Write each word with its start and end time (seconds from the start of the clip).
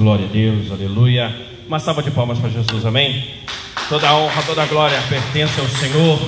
Glória 0.00 0.24
a 0.24 0.28
Deus, 0.30 0.72
aleluia. 0.72 1.30
Uma 1.68 1.78
salva 1.78 2.02
de 2.02 2.10
palmas 2.10 2.38
para 2.38 2.48
Jesus, 2.48 2.86
amém? 2.86 3.22
Toda 3.86 4.08
a 4.08 4.16
honra, 4.16 4.42
toda 4.44 4.62
a 4.62 4.66
glória 4.66 4.98
pertence 5.10 5.60
ao 5.60 5.68
Senhor. 5.68 6.18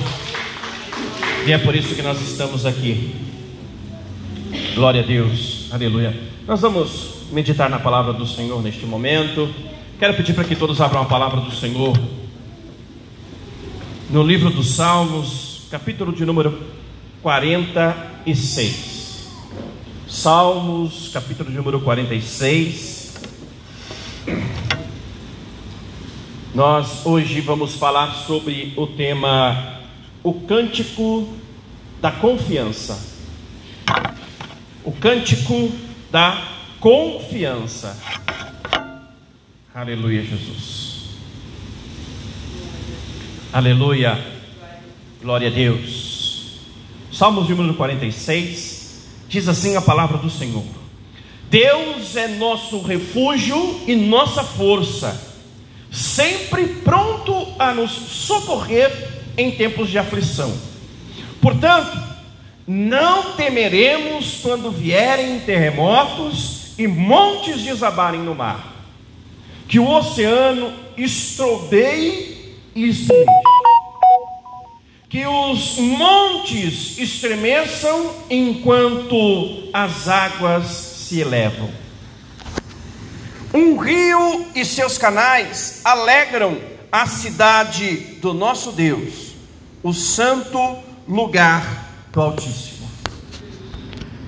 E 1.47 1.51
é 1.51 1.57
por 1.57 1.75
isso 1.75 1.95
que 1.95 2.03
nós 2.03 2.21
estamos 2.21 2.67
aqui. 2.67 3.15
Glória 4.75 5.01
a 5.01 5.03
Deus, 5.03 5.69
aleluia. 5.71 6.15
Nós 6.45 6.61
vamos 6.61 7.25
meditar 7.31 7.67
na 7.67 7.79
palavra 7.79 8.13
do 8.13 8.27
Senhor 8.27 8.61
neste 8.61 8.85
momento. 8.85 9.49
Quero 9.97 10.13
pedir 10.13 10.35
para 10.35 10.43
que 10.43 10.55
todos 10.55 10.79
abram 10.79 11.01
a 11.01 11.05
palavra 11.05 11.41
do 11.41 11.51
Senhor 11.51 11.99
no 14.07 14.21
livro 14.21 14.51
dos 14.51 14.67
Salmos, 14.67 15.61
capítulo 15.71 16.13
de 16.13 16.23
número 16.23 16.59
46. 17.23 19.31
Salmos, 20.07 21.09
capítulo 21.11 21.49
de 21.49 21.57
número 21.57 21.81
46. 21.81 22.92
Nós 26.53 27.05
hoje 27.05 27.41
vamos 27.41 27.75
falar 27.75 28.13
sobre 28.13 28.73
o 28.77 28.85
tema 28.87 29.79
O 30.23 30.33
Cântico 30.33 31.27
da 31.99 32.11
Confiança. 32.11 33.13
O 34.83 34.91
Cântico 34.91 35.71
da 36.11 36.47
Confiança. 36.79 37.97
Aleluia, 39.73 40.23
Jesus. 40.23 41.17
Aleluia. 43.51 44.23
Glória 45.21 45.47
a 45.47 45.51
Deus. 45.51 46.59
Salmos 47.11 47.49
número 47.49 47.73
46 47.73 49.07
diz 49.27 49.47
assim 49.47 49.75
a 49.75 49.81
palavra 49.81 50.17
do 50.17 50.29
Senhor: 50.29 50.82
Deus 51.53 52.15
é 52.15 52.27
nosso 52.29 52.81
refúgio 52.81 53.79
e 53.85 53.95
nossa 53.95 54.43
força, 54.43 55.37
sempre 55.91 56.65
pronto 56.65 57.47
a 57.59 57.71
nos 57.71 57.91
socorrer 57.91 58.91
em 59.37 59.51
tempos 59.51 59.91
de 59.91 59.99
aflição. 59.99 60.51
Portanto, 61.39 61.95
não 62.65 63.33
temeremos 63.33 64.39
quando 64.41 64.71
vierem 64.71 65.41
terremotos 65.41 66.71
e 66.75 66.87
montes 66.87 67.61
desabarem 67.61 68.21
no 68.21 68.33
mar 68.33 68.73
que 69.67 69.77
o 69.77 69.87
oceano 69.87 70.73
estrobeie 70.97 72.57
e 72.73 72.89
estremeça, 72.89 73.31
que 75.07 75.23
os 75.23 75.77
montes 75.77 76.97
estremeçam 76.97 78.11
enquanto 78.27 79.69
as 79.71 80.07
águas 80.07 80.92
se 81.13 81.19
elevam. 81.19 81.69
Um 83.53 83.77
rio 83.77 84.47
e 84.55 84.65
seus 84.65 84.97
canais 84.97 85.81
alegram 85.83 86.57
a 86.91 87.05
cidade 87.05 87.97
do 88.19 88.33
nosso 88.33 88.71
Deus, 88.71 89.35
o 89.83 89.93
santo 89.93 90.79
lugar 91.07 91.85
do 92.11 92.19
Altíssimo. 92.19 92.89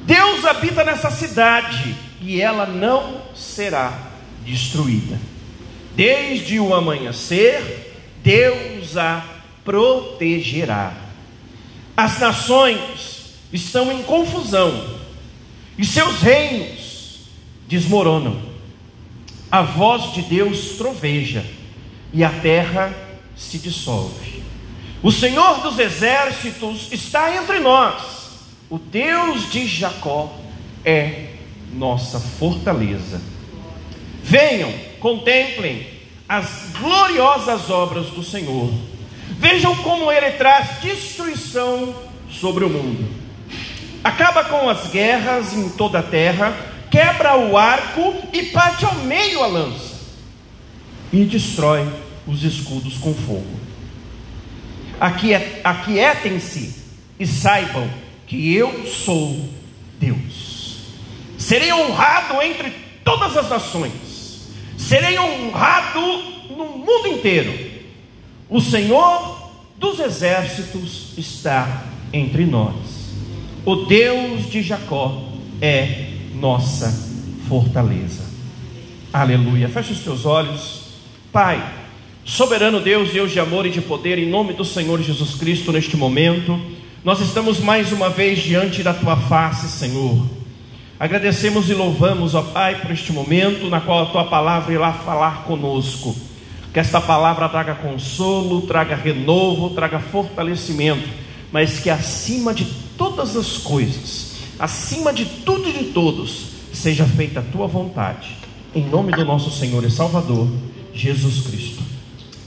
Deus 0.03 0.45
habita 0.45 0.83
nessa 0.83 1.09
cidade 1.09 1.95
e 2.21 2.39
ela 2.39 2.67
não 2.67 3.23
será 3.35 3.91
destruída. 4.43 5.19
Desde 5.95 6.59
o 6.59 6.71
amanhecer, 6.71 7.95
Deus 8.21 8.95
a 8.95 9.25
protegerá. 9.63 10.93
As 11.97 12.19
nações 12.19 13.39
estão 13.51 13.91
em 13.91 14.03
confusão 14.03 14.94
e 15.77 15.85
seus 15.85 16.21
reinos 16.21 17.19
desmoronam. 17.67 18.41
A 19.51 19.61
voz 19.61 20.13
de 20.13 20.21
Deus 20.23 20.77
troveja 20.77 21.45
e 22.13 22.23
a 22.23 22.29
terra 22.29 22.93
se 23.35 23.57
dissolve. 23.57 24.43
O 25.03 25.11
Senhor 25.11 25.61
dos 25.61 25.77
exércitos 25.77 26.91
está 26.91 27.35
entre 27.35 27.59
nós. 27.59 28.01
O 28.69 28.79
Deus 28.79 29.51
de 29.51 29.67
Jacó 29.67 30.33
é 30.83 31.27
nossa 31.73 32.19
fortaleza. 32.19 33.21
Venham, 34.23 34.73
contemplem 34.99 35.87
as 36.27 36.71
gloriosas 36.79 37.69
obras 37.69 38.07
do 38.07 38.23
Senhor. 38.23 38.73
Vejam 39.37 39.75
como 39.77 40.11
ele 40.11 40.31
traz 40.31 40.81
destruição 40.81 41.93
sobre 42.31 42.65
o 42.65 42.69
mundo. 42.69 43.24
Acaba 44.05 44.45
com 44.45 44.69
as 44.69 44.87
guerras 44.87 45.53
em 45.53 45.67
toda 45.69 45.99
a 45.99 46.03
terra, 46.03 46.55
quebra 46.89 47.35
o 47.35 47.57
arco 47.57 48.13
e 48.31 48.43
parte 48.43 48.85
ao 48.85 48.95
meio 48.99 49.43
a 49.43 49.47
lança, 49.47 49.95
e 51.11 51.25
destrói 51.25 51.85
os 52.25 52.43
escudos 52.43 52.97
com 52.97 53.13
fogo. 53.13 53.59
Aquietem-se 55.63 56.85
e 57.19 57.27
saibam 57.27 57.89
que 58.25 58.55
eu 58.55 58.85
sou 58.87 59.49
Deus. 59.99 60.77
Serei 61.37 61.73
honrado 61.73 62.41
entre 62.41 62.71
todas 63.03 63.35
as 63.35 63.49
nações 63.49 64.15
serei 64.85 65.17
honrado 65.17 65.99
no 66.55 66.77
mundo 66.77 67.07
inteiro. 67.07 67.53
O 68.47 68.61
Senhor 68.61 69.51
dos 69.77 69.99
exércitos 69.99 71.17
está 71.17 71.85
entre 72.13 72.45
nós. 72.45 72.94
O 73.65 73.75
Deus 73.85 74.49
de 74.49 74.61
Jacó 74.61 75.23
é 75.59 76.09
nossa 76.35 77.09
fortaleza. 77.47 78.23
Aleluia. 79.11 79.67
Feche 79.67 79.93
os 79.93 79.99
teus 79.99 80.25
olhos. 80.25 80.83
Pai, 81.31 81.63
soberano 82.23 82.79
Deus, 82.79 83.11
Deus 83.11 83.31
de 83.31 83.39
amor 83.39 83.65
e 83.65 83.71
de 83.71 83.81
poder, 83.81 84.19
em 84.19 84.29
nome 84.29 84.53
do 84.53 84.63
Senhor 84.63 85.01
Jesus 85.01 85.35
Cristo, 85.35 85.71
neste 85.71 85.97
momento, 85.97 86.59
nós 87.03 87.19
estamos 87.19 87.59
mais 87.59 87.91
uma 87.91 88.09
vez 88.09 88.39
diante 88.39 88.83
da 88.83 88.93
tua 88.93 89.17
face, 89.17 89.67
Senhor 89.67 90.25
Agradecemos 90.97 91.69
e 91.69 91.73
louvamos, 91.73 92.35
ó 92.35 92.41
Pai, 92.41 92.79
por 92.79 92.89
este 92.89 93.11
momento 93.11 93.69
na 93.69 93.81
qual 93.81 94.03
a 94.03 94.05
tua 94.05 94.23
palavra 94.23 94.73
irá 94.73 94.93
falar 94.93 95.43
conosco. 95.43 96.15
Que 96.71 96.79
esta 96.79 97.01
palavra 97.01 97.49
traga 97.49 97.75
consolo, 97.75 98.61
traga 98.61 98.95
renovo, 98.95 99.71
traga 99.71 99.99
fortalecimento, 99.99 101.07
mas 101.51 101.79
que 101.79 101.89
acima 101.89 102.53
de 102.53 102.65
todas 102.97 103.35
as 103.35 103.57
coisas, 103.57 104.35
acima 104.59 105.13
de 105.13 105.25
tudo 105.25 105.69
e 105.69 105.73
de 105.73 105.83
todos, 105.91 106.47
seja 106.73 107.05
feita 107.05 107.39
a 107.39 107.43
tua 107.43 107.67
vontade. 107.67 108.35
Em 108.73 108.87
nome 108.87 109.11
do 109.11 109.23
nosso 109.23 109.49
Senhor 109.51 109.83
e 109.83 109.91
Salvador, 109.91 110.47
Jesus 110.93 111.47
Cristo. 111.47 111.83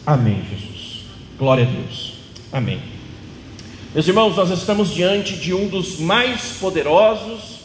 Amém, 0.06 0.42
Jesus. 0.50 1.04
Glória 1.38 1.64
a 1.64 1.70
Deus. 1.70 2.14
Amém. 2.52 2.80
Meus 3.94 4.06
irmãos, 4.06 4.36
nós 4.36 4.50
estamos 4.50 4.92
diante 4.92 5.36
de 5.36 5.54
um 5.54 5.68
dos 5.68 5.98
mais 5.98 6.56
poderosos 6.60 7.58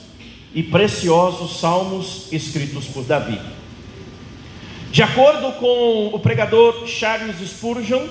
e 0.54 0.64
preciosos 0.64 1.60
salmos 1.60 2.28
escritos 2.32 2.86
por 2.86 3.04
Davi. 3.04 3.40
De 4.92 5.02
acordo 5.02 5.52
com 5.54 6.08
o 6.14 6.20
pregador 6.20 6.88
Charles 6.88 7.38
Spurgeon, 7.50 8.08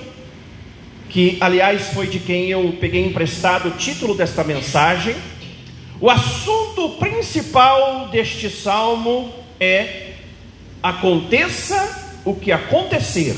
que 1.13 1.37
aliás 1.39 1.89
foi 1.93 2.07
de 2.07 2.17
quem 2.17 2.49
eu 2.49 2.75
peguei 2.81 3.05
emprestado 3.05 3.69
o 3.69 3.77
título 3.77 4.15
desta 4.15 4.43
mensagem, 4.43 5.15
o 6.01 6.09
assunto 6.09 6.89
principal 6.97 8.09
deste 8.09 8.49
salmo 8.49 9.31
é: 9.59 10.13
aconteça 10.81 12.17
o 12.25 12.33
que 12.33 12.51
acontecer, 12.51 13.35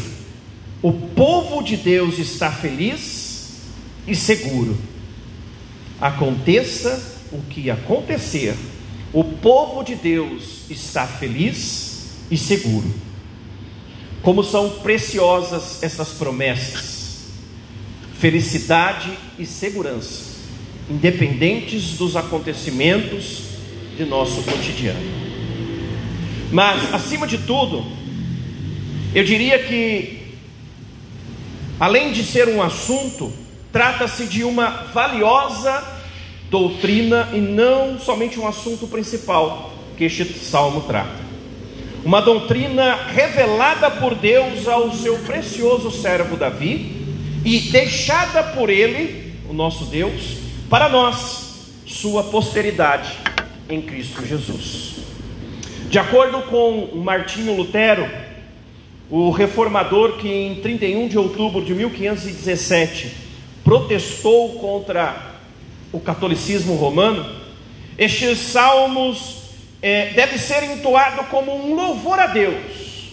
o 0.81 0.93
povo 0.93 1.61
de 1.61 1.75
Deus 1.75 2.17
está 2.17 2.49
feliz 2.49 3.57
e 4.07 4.15
seguro. 4.15 4.77
Aconteça 5.99 7.19
o 7.29 7.41
que 7.41 7.69
acontecer, 7.69 8.55
o 9.11 9.21
povo 9.21 9.83
de 9.83 9.95
Deus 9.95 10.61
está 10.69 11.05
feliz 11.05 12.23
e 12.31 12.37
seguro. 12.37 12.89
Como 14.21 14.45
são 14.45 14.69
preciosas 14.79 15.83
essas 15.83 16.09
promessas, 16.13 16.94
felicidade 18.19 19.11
e 19.37 19.45
segurança, 19.45 20.35
independentes 20.89 21.97
dos 21.97 22.15
acontecimentos 22.15 23.43
de 23.97 24.05
nosso 24.05 24.43
cotidiano. 24.43 24.99
Mas, 26.51 26.93
acima 26.93 27.27
de 27.27 27.39
tudo, 27.39 27.85
eu 29.13 29.23
diria 29.23 29.59
que, 29.59 30.35
além 31.79 32.11
de 32.11 32.23
ser 32.23 32.47
um 32.47 32.61
assunto, 32.61 33.31
trata-se 33.71 34.25
de 34.25 34.43
uma 34.43 34.69
valiosa 34.93 35.83
doutrina 36.49 37.29
e 37.33 37.39
não 37.39 37.99
somente 37.99 38.39
um 38.39 38.47
assunto 38.47 38.87
principal 38.87 39.73
que 39.97 40.05
este 40.05 40.25
salmo 40.39 40.81
trata. 40.81 41.25
Uma 42.05 42.21
doutrina 42.21 42.95
revelada 43.07 43.89
por 43.89 44.13
Deus 44.13 44.67
ao 44.67 44.93
seu 44.93 45.17
precioso 45.19 45.89
servo 45.89 46.37
Davi 46.37 46.94
e 47.45 47.59
deixada 47.59 48.41
por 48.41 48.71
ele, 48.71 49.35
o 49.47 49.53
nosso 49.53 49.85
Deus, 49.85 50.37
para 50.67 50.89
nós, 50.89 51.45
sua 51.85 52.23
posteridade 52.23 53.11
em 53.69 53.79
Cristo 53.83 54.25
Jesus. 54.25 54.95
De 55.87 55.99
acordo 55.99 56.41
com 56.49 56.95
Martinho 56.95 57.55
Lutero, 57.55 58.09
o 59.11 59.29
reformador 59.29 60.17
que 60.17 60.27
em 60.27 60.55
31 60.55 61.07
de 61.07 61.19
outubro 61.19 61.63
de 61.63 61.75
1517 61.75 63.11
protestou 63.63 64.55
contra 64.59 65.35
o 65.91 65.99
catolicismo 65.99 66.75
romano, 66.75 67.25
estes 67.95 68.39
salmos 68.39 69.43
é, 69.81 70.07
devem 70.13 70.39
ser 70.39 70.63
entoados 70.63 71.27
como 71.27 71.55
um 71.55 71.75
louvor 71.75 72.19
a 72.19 72.27
Deus, 72.27 73.11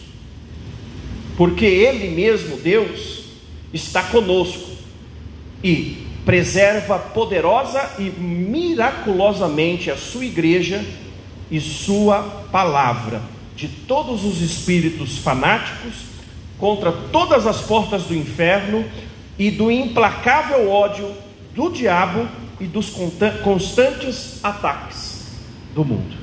porque 1.37 1.67
Ele 1.67 2.09
mesmo, 2.09 2.57
Deus, 2.57 3.22
está 3.73 4.03
conosco 4.03 4.71
e 5.63 6.07
preserva 6.25 6.99
poderosa 6.99 7.91
e 7.99 8.05
miraculosamente 8.05 9.91
a 9.91 9.97
sua 9.97 10.25
igreja 10.25 10.85
e 11.51 11.61
sua 11.61 12.23
palavra 12.51 13.23
de 13.57 13.69
todos 13.69 14.25
os 14.25 14.41
espíritos 14.41 15.19
fanáticos 15.19 16.13
contra 16.59 16.93
todas 16.93 17.47
as 17.47 17.61
portas 17.61 18.05
do 18.05 18.15
inferno 18.15 18.85
e 19.39 19.51
do 19.51 19.71
implacável 19.71 20.71
ódio 20.71 21.13
do 21.55 21.71
diabo 21.71 22.29
e 22.61 22.67
dos 22.67 22.91
constantes 23.43 24.43
ataques 24.45 25.27
do 25.75 25.85
mundo. 25.85 26.17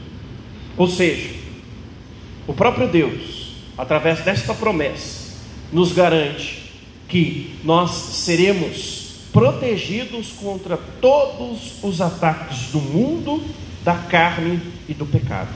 Ou 0.77 0.87
seja, 0.87 1.35
o 2.47 2.53
próprio 2.53 2.87
Deus, 2.87 3.53
através 3.77 4.21
desta 4.21 4.53
promessa, 4.53 5.35
nos 5.71 5.91
garante 5.91 6.58
que 7.09 7.55
nós 7.63 7.91
seremos 7.91 9.09
protegidos 9.33 10.31
contra 10.31 10.77
todos 10.77 11.83
os 11.83 11.99
ataques 11.99 12.67
do 12.71 12.79
mundo, 12.79 13.43
da 13.83 13.95
carne 13.95 14.61
e 14.87 14.93
do 14.93 15.05
pecado. 15.05 15.49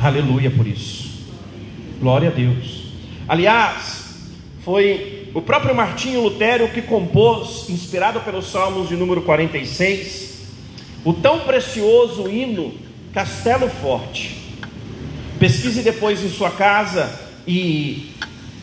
Aleluia 0.00 0.50
por 0.50 0.66
isso. 0.66 1.08
Glória 2.00 2.28
a 2.28 2.32
Deus. 2.32 2.88
Aliás, 3.26 4.28
foi 4.64 5.30
o 5.34 5.42
próprio 5.42 5.74
Martinho 5.74 6.22
Lutero 6.22 6.68
que 6.68 6.82
compôs, 6.82 7.68
inspirado 7.68 8.20
pelos 8.20 8.50
Salmos 8.50 8.88
de 8.88 8.96
número 8.96 9.22
46, 9.22 10.46
o 11.04 11.12
tão 11.12 11.40
precioso 11.40 12.28
hino 12.28 12.74
Castelo 13.12 13.68
Forte. 13.68 14.36
Pesquise 15.38 15.82
depois 15.82 16.22
em 16.22 16.28
sua 16.28 16.50
casa 16.50 17.20
e 17.46 18.10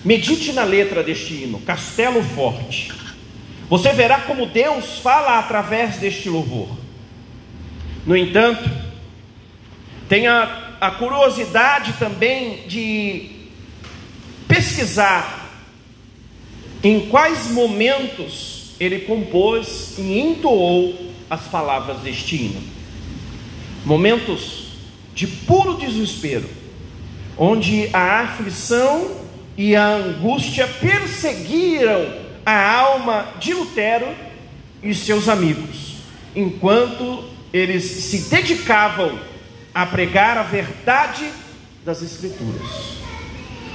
medite 0.05 0.53
na 0.53 0.63
letra 0.63 1.03
deste 1.03 1.33
hino, 1.33 1.59
Castelo 1.61 2.23
Forte. 2.23 2.93
Você 3.67 3.91
verá 3.91 4.19
como 4.19 4.45
Deus 4.45 4.99
fala 4.99 5.39
através 5.39 5.97
deste 5.97 6.29
louvor. 6.29 6.69
No 8.05 8.15
entanto, 8.15 8.69
tenha 10.07 10.75
a 10.79 10.91
curiosidade 10.91 11.93
também 11.93 12.67
de 12.67 13.31
pesquisar 14.47 15.49
em 16.83 17.09
quais 17.09 17.49
momentos 17.49 18.75
ele 18.79 18.99
compôs 18.99 19.95
e 19.97 20.19
entoou 20.19 21.11
as 21.27 21.47
palavras 21.47 22.01
deste 22.01 22.35
hino. 22.35 22.61
Momentos 23.83 24.65
de 25.15 25.25
puro 25.25 25.77
desespero, 25.77 26.47
onde 27.35 27.89
a 27.91 28.21
aflição 28.21 29.24
e 29.57 29.75
a 29.75 29.87
angústia 29.95 30.67
perseguiram 30.67 32.13
a 32.45 32.71
alma 32.71 33.33
de 33.39 33.53
Lutero 33.53 34.07
e 34.83 34.93
seus 34.93 35.27
amigos, 35.29 35.95
enquanto 36.35 37.23
eles 37.53 37.83
se 37.83 38.29
dedicavam 38.29 39.17
a 39.73 39.85
pregar 39.85 40.37
a 40.37 40.43
verdade 40.43 41.29
das 41.83 42.01
Escrituras, 42.01 42.69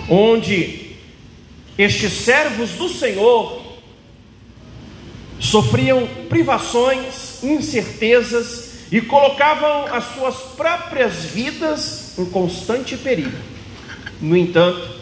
onde 0.09 0.97
estes 1.79 2.13
servos 2.13 2.71
do 2.73 2.89
Senhor 2.89 3.63
sofriam 5.39 6.07
privações, 6.29 7.43
incertezas 7.43 8.71
e 8.93 9.01
colocavam 9.01 9.87
as 9.87 10.05
suas 10.15 10.37
próprias 10.57 11.25
vidas 11.25 12.19
em 12.19 12.27
constante 12.27 12.97
perigo. 12.97 13.37
No 14.21 14.37
entanto, 14.37 15.00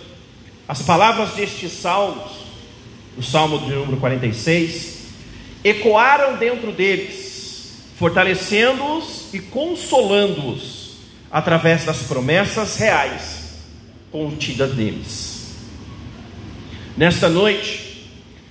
as 0.69 0.83
palavras 0.83 1.31
destes 1.31 1.73
salmos, 1.73 2.31
o 3.17 3.23
salmo 3.23 3.59
de 3.61 3.73
número 3.73 3.97
46, 3.97 4.99
ecoaram 5.65 6.37
dentro 6.37 6.73
deles, 6.73 7.87
fortalecendo-os 7.99 9.33
e 9.33 9.41
consolando-os 9.41 10.99
através 11.31 11.87
das 11.87 12.03
promessas 12.03 12.77
reais 12.77 13.55
contidas 14.13 14.77
neles. 14.77 15.55
Nesta 16.99 17.31
noite, 17.31 18.11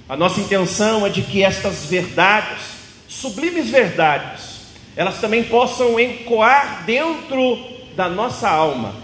a 0.09 0.17
nossa 0.17 0.39
intenção 0.39 1.05
é 1.05 1.09
de 1.09 1.21
que 1.21 1.43
estas 1.43 1.85
verdades, 1.85 2.63
sublimes 3.07 3.69
verdades, 3.69 4.57
elas 4.95 5.21
também 5.21 5.43
possam 5.43 5.99
ecoar 5.99 6.83
dentro 6.83 7.59
da 7.95 8.09
nossa 8.09 8.49
alma, 8.49 8.95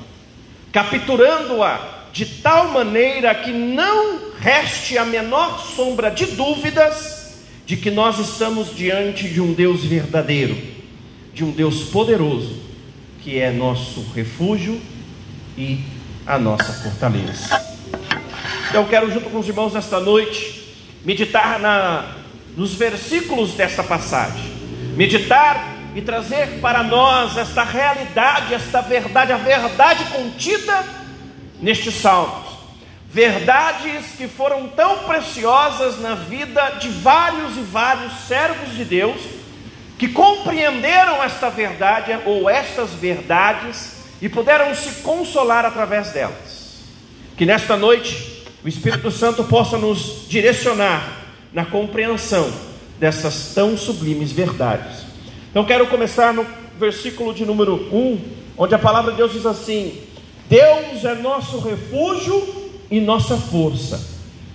capturando-a 0.71 2.02
de 2.13 2.25
tal 2.27 2.69
maneira 2.69 3.33
que 3.33 3.51
não 3.51 4.31
reste 4.39 4.99
a 4.99 5.03
menor 5.03 5.59
sombra 5.75 6.11
de 6.11 6.27
dúvidas 6.27 7.41
de 7.65 7.75
que 7.75 7.89
nós 7.89 8.19
estamos 8.19 8.75
diante 8.75 9.27
de 9.27 9.41
um 9.41 9.51
Deus 9.51 9.83
verdadeiro, 9.83 10.55
de 11.33 11.43
um 11.43 11.49
Deus 11.49 11.85
poderoso, 11.85 12.61
que 13.23 13.39
é 13.39 13.49
nosso 13.49 14.05
refúgio 14.13 14.79
e 15.57 15.79
a 16.27 16.37
nossa 16.37 16.71
fortaleza. 16.83 17.59
Eu 18.71 18.85
quero, 18.85 19.11
junto 19.11 19.31
com 19.31 19.39
os 19.39 19.47
irmãos 19.47 19.73
nesta 19.73 19.99
noite, 19.99 20.71
meditar 21.03 21.59
na, 21.59 22.15
nos 22.55 22.75
versículos 22.75 23.53
desta 23.53 23.83
passagem, 23.83 24.53
meditar 24.95 25.77
e 25.95 26.01
trazer 26.01 26.59
para 26.59 26.83
nós 26.83 27.37
esta 27.37 27.63
realidade, 27.63 28.53
esta 28.53 28.81
verdade, 28.81 29.31
a 29.31 29.37
verdade 29.37 30.03
contida 30.11 31.02
nestes 31.63 31.95
salmos. 31.95 32.53
Verdades 33.09 34.15
que 34.17 34.27
foram 34.27 34.67
tão 34.67 34.99
preciosas 34.99 35.99
na 35.99 36.13
vida 36.13 36.77
de 36.79 36.89
vários 36.89 37.55
e 37.55 37.61
vários 37.61 38.11
servos 38.27 38.75
de 38.75 38.83
Deus 38.83 39.17
que 39.97 40.09
compreenderam 40.09 41.23
esta 41.23 41.49
verdade 41.49 42.11
ou 42.25 42.49
estas 42.49 42.89
verdades 42.91 44.03
e 44.21 44.27
puderam 44.27 44.75
se 44.75 45.01
consolar 45.01 45.63
através 45.63 46.11
delas. 46.11 46.83
Que 47.37 47.45
nesta 47.45 47.77
noite 47.77 48.43
o 48.63 48.67
Espírito 48.67 49.09
Santo 49.11 49.43
possa 49.43 49.77
nos 49.77 50.27
direcionar 50.27 51.21
na 51.53 51.63
compreensão 51.63 52.51
dessas 52.99 53.53
tão 53.53 53.77
sublimes 53.77 54.31
verdades. 54.31 55.05
Então 55.51 55.63
quero 55.63 55.87
começar 55.87 56.33
no 56.33 56.45
versículo 56.79 57.33
de 57.33 57.45
número 57.45 57.75
1, 57.93 58.19
onde 58.57 58.75
a 58.75 58.79
palavra 58.79 59.11
de 59.11 59.17
Deus 59.17 59.31
diz 59.31 59.45
assim: 59.45 60.01
Deus 60.49 61.03
é 61.05 61.15
nosso 61.15 61.59
refúgio 61.59 62.71
e 62.91 62.99
nossa 62.99 63.37
força, 63.37 64.05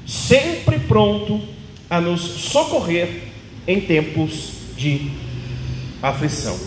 sempre 0.07 0.79
pronto 0.79 1.41
a 1.89 2.01
nos 2.01 2.21
socorrer 2.21 3.23
em 3.67 3.81
tempos 3.81 4.53
de 4.77 5.11
aflição. 6.03 6.59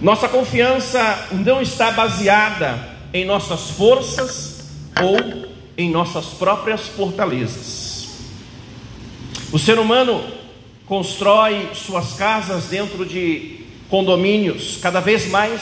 Nossa 0.00 0.28
confiança 0.28 1.28
não 1.32 1.60
está 1.60 1.90
baseada 1.90 2.88
em 3.12 3.24
nossas 3.24 3.70
forças 3.70 4.64
ou 5.00 5.50
em 5.76 5.90
nossas 5.90 6.26
próprias 6.26 6.88
fortalezas. 6.88 8.08
O 9.52 9.58
ser 9.58 9.78
humano 9.78 10.24
constrói 10.86 11.70
suas 11.74 12.14
casas 12.14 12.64
dentro 12.64 13.04
de 13.04 13.60
condomínios 13.88 14.78
cada 14.80 15.00
vez 15.00 15.28
mais 15.28 15.60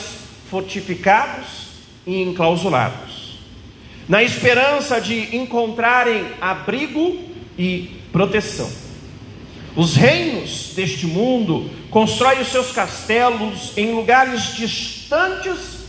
fortificados 0.51 1.68
e 2.09 2.23
enclausulados, 2.23 3.39
na 4.09 4.23
esperança 4.23 4.99
de 4.99 5.37
encontrarem 5.37 6.25
abrigo 6.41 7.19
e 7.59 8.01
proteção. 8.11 8.71
Os 9.77 9.95
reinos 9.95 10.73
deste 10.75 11.07
mundo 11.07 11.71
constroem 11.91 12.41
os 12.41 12.49
seus 12.49 12.73
castelos 12.73 13.77
em 13.77 13.93
lugares 13.93 14.57
distantes 14.57 15.85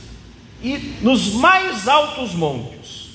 e 0.62 0.96
nos 1.02 1.34
mais 1.36 1.88
altos 1.88 2.34
montes, 2.34 3.12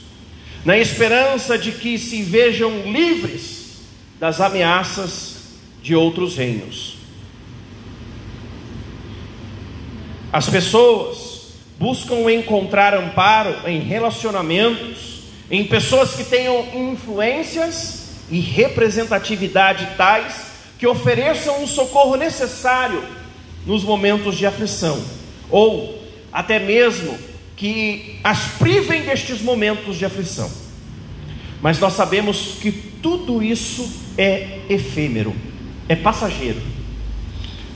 na 0.64 0.78
esperança 0.78 1.58
de 1.58 1.72
que 1.72 1.98
se 1.98 2.22
vejam 2.22 2.90
livres 2.90 3.82
das 4.18 4.40
ameaças 4.40 5.58
de 5.82 5.94
outros 5.94 6.36
reinos. 6.36 6.96
As 10.32 10.48
pessoas 10.48 11.33
buscam 11.84 12.32
encontrar 12.32 12.94
amparo 12.94 13.68
em 13.68 13.78
relacionamentos, 13.78 15.20
em 15.50 15.66
pessoas 15.66 16.14
que 16.14 16.24
tenham 16.24 16.64
influências 16.72 18.22
e 18.30 18.40
representatividade 18.40 19.86
tais 19.94 20.46
que 20.78 20.86
ofereçam 20.86 21.62
o 21.62 21.68
socorro 21.68 22.16
necessário 22.16 23.04
nos 23.66 23.84
momentos 23.84 24.38
de 24.38 24.46
aflição, 24.46 24.98
ou 25.50 26.02
até 26.32 26.58
mesmo 26.58 27.18
que 27.54 28.18
as 28.24 28.38
privem 28.58 29.02
destes 29.02 29.42
momentos 29.42 29.98
de 29.98 30.06
aflição. 30.06 30.50
Mas 31.60 31.78
nós 31.78 31.92
sabemos 31.92 32.56
que 32.62 32.72
tudo 32.72 33.42
isso 33.42 33.92
é 34.16 34.60
efêmero, 34.70 35.36
é 35.86 35.94
passageiro. 35.94 36.62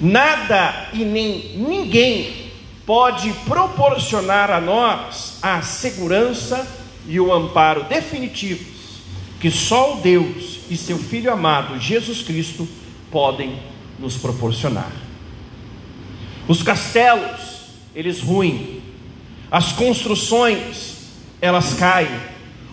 Nada 0.00 0.88
e 0.94 1.04
nem 1.04 1.58
ninguém 1.58 2.47
pode 2.88 3.30
proporcionar 3.44 4.50
a 4.50 4.62
nós 4.62 5.38
a 5.42 5.60
segurança 5.60 6.66
e 7.06 7.20
o 7.20 7.30
amparo 7.30 7.84
definitivos 7.84 8.78
que 9.38 9.50
só 9.50 9.92
o 9.92 10.00
Deus 10.00 10.60
e 10.70 10.76
seu 10.78 10.96
Filho 10.96 11.30
amado 11.30 11.78
Jesus 11.78 12.22
Cristo 12.22 12.66
podem 13.10 13.58
nos 13.98 14.16
proporcionar. 14.16 14.90
Os 16.48 16.62
castelos, 16.62 17.66
eles 17.94 18.22
ruem, 18.22 18.82
as 19.50 19.70
construções, 19.72 21.10
elas 21.42 21.74
caem, 21.74 22.18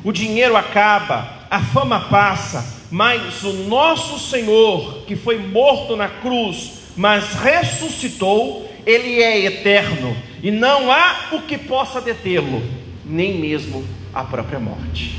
o 0.01 0.13
dinheiro 0.13 0.55
acaba, 0.55 1.45
a 1.49 1.59
fama 1.59 1.99
passa, 1.99 2.83
mas 2.89 3.43
o 3.43 3.51
nosso 3.51 4.17
Senhor, 4.17 5.03
que 5.05 5.17
foi 5.17 5.37
morto 5.37 5.97
na 5.97 6.07
cruz, 6.07 6.71
mas 6.95 7.33
ressuscitou, 7.33 8.73
ele 8.85 9.21
é 9.21 9.45
eterno, 9.45 10.15
e 10.43 10.51
não 10.51 10.91
há 10.91 11.29
o 11.31 11.41
que 11.41 11.57
possa 11.57 11.99
detê-lo, 11.99 12.61
nem 13.05 13.39
mesmo 13.39 13.85
a 14.13 14.23
própria 14.23 14.59
morte. 14.59 15.15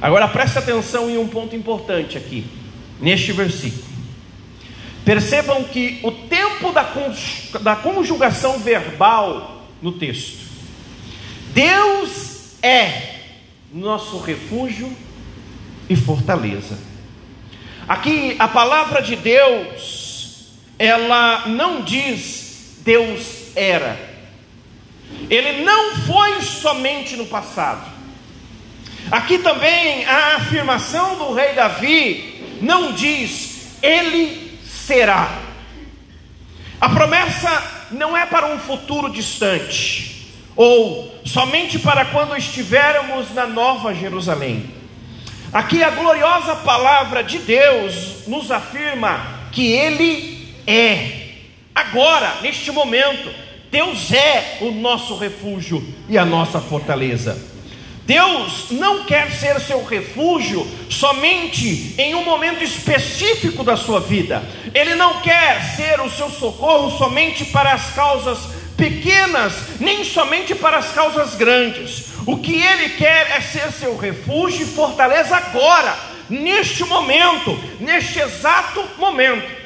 Agora 0.00 0.26
preste 0.26 0.58
atenção 0.58 1.10
em 1.10 1.18
um 1.18 1.28
ponto 1.28 1.54
importante 1.54 2.16
aqui, 2.16 2.46
neste 3.00 3.32
versículo. 3.32 3.84
Percebam 5.04 5.64
que 5.64 6.00
o 6.02 6.10
tempo 6.10 6.72
da, 6.72 6.90
da 7.60 7.76
conjugação 7.76 8.58
verbal 8.58 9.66
no 9.82 9.92
texto. 9.92 10.40
Deus 11.52 12.56
é 12.62 13.16
nosso 13.72 14.18
refúgio 14.18 14.90
e 15.88 15.96
fortaleza. 15.96 16.78
Aqui 17.88 18.36
a 18.38 18.46
palavra 18.46 19.02
de 19.02 19.16
Deus, 19.16 19.99
ela 20.80 21.46
não 21.46 21.82
diz 21.82 22.78
Deus 22.78 23.54
era. 23.54 24.00
Ele 25.28 25.62
não 25.62 25.96
foi 26.06 26.40
somente 26.40 27.16
no 27.16 27.26
passado. 27.26 27.84
Aqui 29.10 29.36
também 29.36 30.06
a 30.06 30.36
afirmação 30.36 31.18
do 31.18 31.34
rei 31.34 31.52
Davi 31.52 32.58
não 32.62 32.92
diz 32.92 33.76
ele 33.82 34.58
será. 34.66 35.28
A 36.80 36.88
promessa 36.88 37.62
não 37.90 38.16
é 38.16 38.24
para 38.24 38.46
um 38.46 38.58
futuro 38.58 39.10
distante, 39.10 40.32
ou 40.56 41.14
somente 41.26 41.78
para 41.78 42.06
quando 42.06 42.34
estivermos 42.34 43.34
na 43.34 43.46
Nova 43.46 43.94
Jerusalém. 43.94 44.70
Aqui 45.52 45.84
a 45.84 45.90
gloriosa 45.90 46.56
palavra 46.56 47.22
de 47.22 47.38
Deus 47.38 48.26
nos 48.26 48.50
afirma 48.50 49.40
que 49.52 49.72
Ele 49.72 50.39
é, 50.70 51.12
agora, 51.74 52.36
neste 52.42 52.70
momento, 52.70 53.28
Deus 53.72 54.12
é 54.12 54.58
o 54.60 54.70
nosso 54.70 55.16
refúgio 55.16 55.84
e 56.08 56.16
a 56.16 56.24
nossa 56.24 56.60
fortaleza. 56.60 57.50
Deus 58.06 58.70
não 58.70 59.04
quer 59.04 59.32
ser 59.32 59.60
seu 59.60 59.84
refúgio 59.84 60.66
somente 60.88 61.94
em 61.98 62.14
um 62.14 62.24
momento 62.24 62.62
específico 62.62 63.64
da 63.64 63.76
sua 63.76 64.00
vida. 64.00 64.44
Ele 64.72 64.94
não 64.94 65.20
quer 65.20 65.60
ser 65.76 66.00
o 66.00 66.10
seu 66.10 66.30
socorro 66.30 66.96
somente 66.96 67.44
para 67.46 67.72
as 67.72 67.92
causas 67.92 68.38
pequenas, 68.76 69.52
nem 69.80 70.04
somente 70.04 70.54
para 70.54 70.78
as 70.78 70.92
causas 70.92 71.34
grandes. 71.34 72.06
O 72.24 72.38
que 72.38 72.62
ele 72.62 72.90
quer 72.90 73.30
é 73.32 73.40
ser 73.40 73.72
seu 73.72 73.96
refúgio 73.96 74.62
e 74.62 74.70
fortaleza 74.70 75.36
agora, 75.36 75.96
neste 76.28 76.84
momento, 76.84 77.58
neste 77.80 78.20
exato 78.20 78.84
momento. 78.98 79.59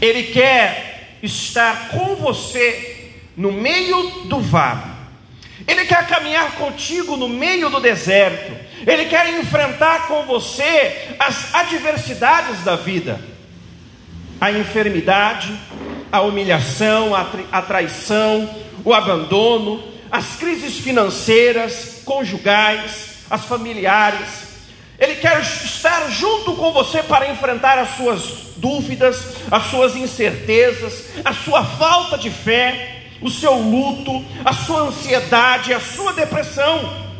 Ele 0.00 0.24
quer 0.24 1.18
estar 1.22 1.88
com 1.90 2.16
você 2.16 3.12
no 3.36 3.52
meio 3.52 4.22
do 4.26 4.40
vale 4.40 5.00
ele 5.70 5.84
quer 5.84 6.06
caminhar 6.06 6.52
contigo 6.52 7.16
no 7.16 7.28
meio 7.28 7.70
do 7.70 7.80
deserto. 7.80 8.52
Ele 8.86 9.04
quer 9.04 9.38
enfrentar 9.38 10.08
com 10.08 10.22
você 10.22 11.14
as 11.18 11.54
adversidades 11.54 12.64
da 12.64 12.76
vida, 12.76 13.20
a 14.40 14.50
enfermidade, 14.50 15.52
a 16.10 16.22
humilhação, 16.22 17.14
a, 17.14 17.62
traição, 17.62 18.52
o 18.84 18.92
abandono, 18.92 19.82
as 20.10 20.36
crises 20.36 20.78
financeiras, 20.78 22.02
conjugais, 22.04 23.18
as 23.30 23.44
familiares. 23.44 24.48
Ele 24.98 25.16
quer 25.16 25.40
estar 25.40 26.10
junto 26.10 26.54
com 26.54 26.72
você 26.72 27.02
para 27.02 27.30
enfrentar 27.30 27.78
as 27.78 27.96
suas 27.96 28.49
dúvidas, 28.60 29.36
as 29.50 29.64
suas 29.64 29.96
incertezas, 29.96 31.06
a 31.24 31.32
sua 31.32 31.64
falta 31.64 32.18
de 32.18 32.30
fé 32.30 32.98
o 33.20 33.30
seu 33.30 33.54
luto, 33.54 34.24
a 34.44 34.52
sua 34.52 34.82
ansiedade, 34.82 35.74
a 35.74 35.80
sua 35.80 36.12
depressão. 36.12 37.10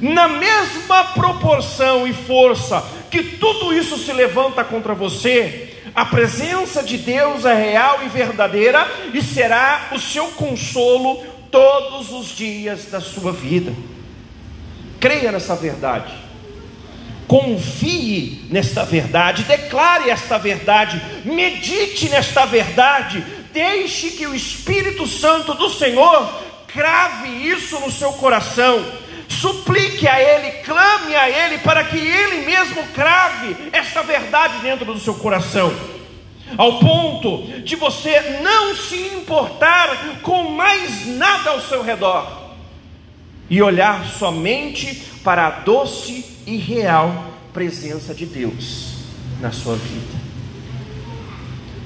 Na 0.00 0.26
mesma 0.26 1.04
proporção 1.04 2.06
e 2.06 2.12
força 2.12 2.84
que 3.10 3.22
tudo 3.22 3.72
isso 3.72 3.96
se 3.98 4.12
levanta 4.12 4.64
contra 4.64 4.94
você, 4.94 5.74
a 5.94 6.04
presença 6.04 6.82
de 6.82 6.96
Deus 6.96 7.44
é 7.44 7.54
real 7.54 8.00
e 8.04 8.08
verdadeira 8.08 8.88
e 9.12 9.22
será 9.22 9.90
o 9.92 9.98
seu 9.98 10.28
consolo 10.28 11.22
todos 11.50 12.10
os 12.10 12.34
dias 12.34 12.86
da 12.86 13.00
sua 13.00 13.32
vida. 13.32 13.72
Creia 14.98 15.30
nessa 15.30 15.54
verdade. 15.54 16.12
Confie 17.32 18.44
nesta 18.50 18.84
verdade, 18.84 19.44
declare 19.44 20.10
esta 20.10 20.36
verdade, 20.36 21.00
medite 21.24 22.10
nesta 22.10 22.44
verdade, 22.44 23.24
Deixe 23.52 24.10
que 24.12 24.26
o 24.26 24.34
Espírito 24.34 25.06
Santo 25.06 25.52
do 25.54 25.68
Senhor 25.68 26.26
crave 26.66 27.28
isso 27.28 27.78
no 27.80 27.90
seu 27.90 28.12
coração. 28.14 28.84
Suplique 29.28 30.08
a 30.08 30.20
Ele, 30.20 30.50
clame 30.62 31.14
a 31.14 31.28
Ele, 31.28 31.58
para 31.58 31.84
que 31.84 31.98
Ele 31.98 32.46
mesmo 32.46 32.82
crave 32.88 33.56
essa 33.72 34.02
verdade 34.02 34.58
dentro 34.62 34.86
do 34.86 34.98
seu 34.98 35.14
coração, 35.14 35.74
ao 36.56 36.78
ponto 36.78 37.42
de 37.62 37.76
você 37.76 38.40
não 38.42 38.74
se 38.74 38.96
importar 38.96 40.20
com 40.22 40.50
mais 40.50 41.06
nada 41.06 41.50
ao 41.50 41.60
seu 41.60 41.82
redor 41.82 42.41
e 43.52 43.60
olhar 43.60 44.06
somente 44.06 44.94
para 45.22 45.46
a 45.46 45.50
doce 45.50 46.24
e 46.46 46.56
real 46.56 47.26
presença 47.52 48.14
de 48.14 48.24
Deus 48.24 48.94
na 49.42 49.52
sua 49.52 49.76
vida. 49.76 50.18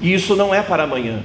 E 0.01 0.13
isso 0.13 0.33
não 0.33 0.55
é 0.55 0.61
para 0.61 0.83
amanhã. 0.83 1.21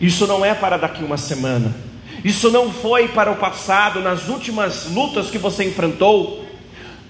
Isso 0.00 0.26
não 0.26 0.42
é 0.42 0.54
para 0.54 0.78
daqui 0.78 1.04
uma 1.04 1.18
semana. 1.18 1.76
Isso 2.24 2.50
não 2.50 2.72
foi 2.72 3.08
para 3.08 3.30
o 3.30 3.36
passado, 3.36 4.00
nas 4.00 4.28
últimas 4.30 4.86
lutas 4.86 5.28
que 5.28 5.36
você 5.36 5.62
enfrentou. 5.64 6.48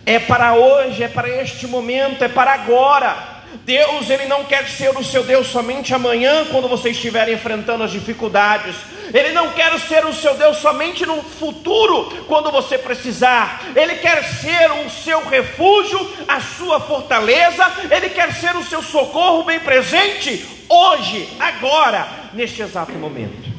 É 0.04 0.18
para 0.18 0.54
hoje, 0.54 1.04
é 1.04 1.09
para 1.09 1.28
este 1.28 1.68
momento, 1.68 2.25
é 2.25 2.28
para 2.28 2.52
agora. 2.52 3.44
Deus, 3.64 4.11
Ele 4.11 4.26
não 4.26 4.42
quer 4.42 4.68
ser 4.68 4.90
o 4.90 5.04
seu 5.04 5.23
Deus 5.23 5.47
somente 5.47 5.94
amanhã, 5.94 6.47
quando 6.50 6.66
você 6.66 6.90
estiver 6.90 7.28
enfrentando 7.28 7.85
as 7.85 7.92
dificuldades. 7.92 8.75
Ele 9.12 9.32
não 9.32 9.50
quer 9.52 9.78
ser 9.80 10.04
o 10.04 10.12
seu 10.12 10.35
Deus 10.35 10.59
somente 10.59 11.04
no 11.04 11.23
futuro, 11.23 12.25
quando 12.26 12.50
você 12.50 12.78
precisar. 12.78 13.62
Ele 13.75 13.97
quer 13.97 14.23
ser 14.25 14.71
o 14.85 14.90
seu 14.90 15.26
refúgio, 15.28 15.99
a 16.28 16.40
sua 16.40 16.80
fortaleza. 16.80 17.64
Ele 17.90 18.11
quer 18.11 18.32
ser 18.35 18.56
o 18.56 18.64
seu 18.64 18.82
socorro 18.82 19.44
bem 19.44 19.61
presente, 19.61 20.44
hoje, 20.68 21.28
agora, 21.38 22.30
neste 22.32 22.62
exato 22.62 22.92
momento. 22.92 23.50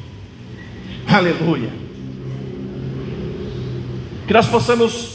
Aleluia. 1.06 1.70
Que 4.26 4.32
nós 4.32 4.46
possamos 4.46 5.13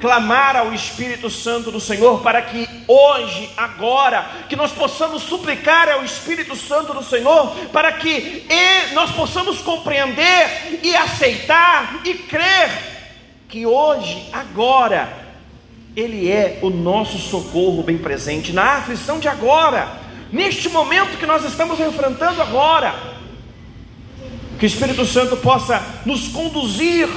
clamar 0.00 0.56
ao 0.56 0.72
Espírito 0.72 1.28
Santo 1.28 1.70
do 1.70 1.80
Senhor 1.80 2.20
para 2.20 2.42
que 2.42 2.68
hoje, 2.86 3.50
agora, 3.56 4.26
que 4.48 4.56
nós 4.56 4.72
possamos 4.72 5.22
suplicar 5.22 5.88
ao 5.88 6.04
Espírito 6.04 6.56
Santo 6.56 6.94
do 6.94 7.02
Senhor 7.02 7.54
para 7.72 7.92
que 7.92 8.46
nós 8.92 9.10
possamos 9.10 9.58
compreender 9.60 10.80
e 10.82 10.94
aceitar 10.94 12.00
e 12.04 12.14
crer 12.14 12.70
que 13.48 13.64
hoje, 13.66 14.28
agora, 14.32 15.08
Ele 15.96 16.30
é 16.30 16.58
o 16.62 16.70
nosso 16.70 17.18
socorro 17.18 17.82
bem 17.82 17.98
presente 17.98 18.52
na 18.52 18.76
aflição 18.76 19.18
de 19.18 19.28
agora 19.28 20.06
neste 20.32 20.68
momento 20.68 21.18
que 21.18 21.26
nós 21.26 21.44
estamos 21.44 21.80
enfrentando 21.80 22.42
agora. 22.42 22.94
Que 24.58 24.64
o 24.64 24.66
Espírito 24.66 25.04
Santo 25.04 25.36
possa 25.36 25.80
nos 26.04 26.28
conduzir 26.28 27.08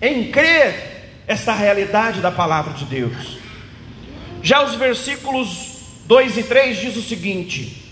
em 0.00 0.30
crer 0.30 0.97
esta 1.28 1.54
realidade 1.54 2.22
da 2.22 2.32
palavra 2.32 2.72
de 2.72 2.86
Deus. 2.86 3.36
Já 4.42 4.64
os 4.64 4.74
versículos 4.74 5.76
2 6.06 6.38
e 6.38 6.42
3 6.42 6.80
diz 6.80 6.96
o 6.96 7.02
seguinte: 7.02 7.84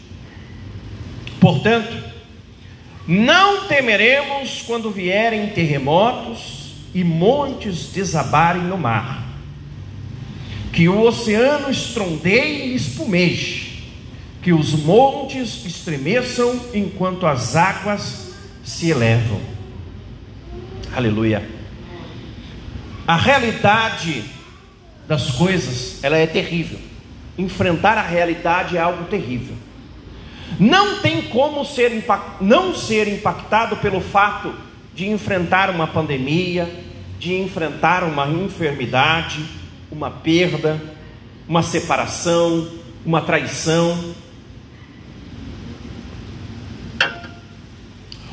Portanto, 1.39 2.17
Não 3.07 3.69
temeremos 3.69 4.63
quando 4.67 4.91
vierem 4.91 5.51
terremotos 5.51 6.73
e 6.93 7.05
montes 7.05 7.91
desabarem 7.93 8.63
no 8.63 8.77
mar, 8.77 9.25
que 10.73 10.89
o 10.89 11.03
oceano 11.03 11.71
estrondeie 11.71 12.73
e 12.73 12.75
espumeje, 12.75 13.85
que 14.43 14.53
os 14.53 14.73
montes 14.73 15.65
estremeçam 15.65 16.59
enquanto 16.75 17.27
as 17.27 17.55
águas 17.55 18.35
se 18.65 18.91
elevam. 18.91 19.41
Aleluia. 20.93 21.56
A 23.07 23.15
realidade 23.15 24.25
das 25.07 25.31
coisas, 25.31 26.03
ela 26.03 26.17
é 26.17 26.27
terrível. 26.27 26.79
Enfrentar 27.39 27.97
a 27.97 28.03
realidade 28.03 28.77
é 28.77 28.81
algo 28.81 29.05
terrível. 29.05 29.55
Não 30.59 31.01
tem 31.01 31.23
como 31.23 31.65
ser 31.65 32.05
não 32.41 32.75
ser 32.75 33.07
impactado 33.09 33.77
pelo 33.77 34.01
fato 34.01 34.55
de 34.95 35.09
enfrentar 35.09 35.71
uma 35.71 35.87
pandemia, 35.87 36.69
de 37.19 37.35
enfrentar 37.35 38.03
uma 38.03 38.27
enfermidade, 38.29 39.45
uma 39.91 40.11
perda, 40.11 40.81
uma 41.49 41.63
separação, 41.63 42.69
uma 43.05 43.21
traição. 43.21 44.15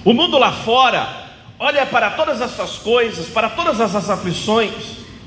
O 0.04 0.14
mundo 0.14 0.38
lá 0.38 0.52
fora 0.52 1.23
olha 1.64 1.86
para 1.86 2.10
todas 2.10 2.42
essas 2.42 2.72
coisas, 2.72 3.28
para 3.28 3.48
todas 3.48 3.80
essas 3.80 4.10
aflições, 4.10 4.74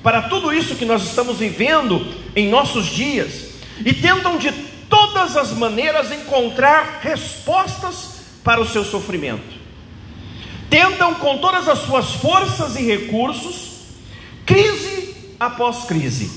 para 0.02 0.20
tudo 0.20 0.52
isso 0.52 0.74
que 0.74 0.84
nós 0.84 1.02
estamos 1.02 1.38
vivendo 1.38 2.06
em 2.36 2.50
nossos 2.50 2.84
dias 2.88 3.54
e 3.82 3.94
tentam 3.94 4.36
de 4.36 4.52
todas 4.86 5.34
as 5.34 5.52
maneiras 5.52 6.12
encontrar 6.12 7.00
respostas 7.00 8.20
para 8.44 8.60
o 8.60 8.68
seu 8.68 8.84
sofrimento. 8.84 9.56
Tentam 10.68 11.14
com 11.14 11.38
todas 11.38 11.70
as 11.70 11.78
suas 11.78 12.12
forças 12.16 12.76
e 12.76 12.82
recursos, 12.82 13.86
crise 14.44 15.16
após 15.40 15.84
crise, 15.84 16.30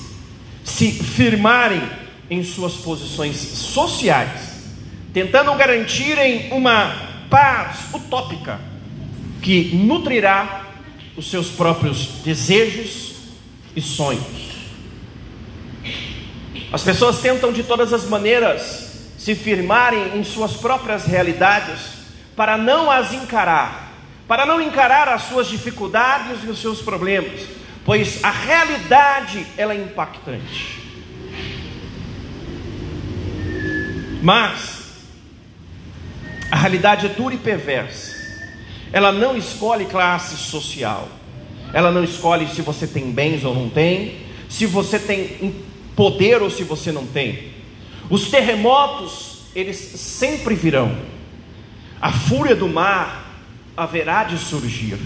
se 0.64 0.94
firmarem 0.94 1.84
em 2.30 2.42
suas 2.42 2.76
posições 2.76 3.36
sociais, 3.36 4.64
tentando 5.14 5.54
garantirem 5.56 6.54
uma 6.54 6.96
paz 7.30 7.94
utópica 7.94 8.69
que 9.42 9.76
nutrirá 9.76 10.66
os 11.16 11.30
seus 11.30 11.50
próprios 11.50 12.08
desejos 12.24 13.16
e 13.76 13.82
sonhos. 13.82 14.50
As 16.72 16.84
pessoas 16.84 17.20
tentam 17.20 17.52
de 17.52 17.64
todas 17.64 17.94
as 17.94 18.06
maneiras 18.06 19.14
se 19.18 19.36
firmarem 19.36 20.18
em 20.18 20.24
suas 20.24 20.54
próprias 20.54 21.06
realidades 21.06 22.00
para 22.36 22.58
não 22.58 22.90
as 22.90 23.12
encarar, 23.12 23.92
para 24.28 24.46
não 24.46 24.62
encarar 24.62 25.10
as 25.10 25.24
suas 25.24 25.48
dificuldades 25.48 26.44
e 26.44 26.48
os 26.48 26.62
seus 26.62 26.82
problemas, 26.82 27.42
pois 27.84 28.24
a 28.24 28.30
realidade 28.30 29.46
ela 29.58 29.74
é 29.74 29.78
impactante. 29.78 30.80
Mas 34.22 34.80
a 36.52 36.56
realidade 36.56 37.08
é 37.08 37.10
dura 37.10 37.36
e 37.36 37.38
perversa. 37.38 38.09
Ela 38.92 39.12
não 39.12 39.38
escolhe 39.38 39.86
classe 39.86 40.38
social. 40.38 41.08
Ela 41.74 41.92
não 41.92 42.04
escolhe 42.04 42.48
se 42.48 42.62
você 42.62 42.88
tem 42.88 43.12
bens 43.12 43.44
ou 43.44 43.54
não 43.54 43.70
tem, 43.70 44.18
se 44.50 44.66
você 44.66 44.98
tem 44.98 45.56
poder 45.96 46.42
ou 46.42 46.50
se 46.50 46.64
você 46.64 46.92
não 46.92 47.06
tem. 47.06 47.50
Os 48.10 48.30
terremotos, 48.30 49.44
eles 49.56 49.78
sempre 49.78 50.56
virão. 50.56 50.98
A 52.02 52.12
fúria 52.12 52.56
do 52.56 52.68
mar 52.68 53.44
haverá 53.78 54.24
de 54.24 54.38
surgir. 54.38 54.98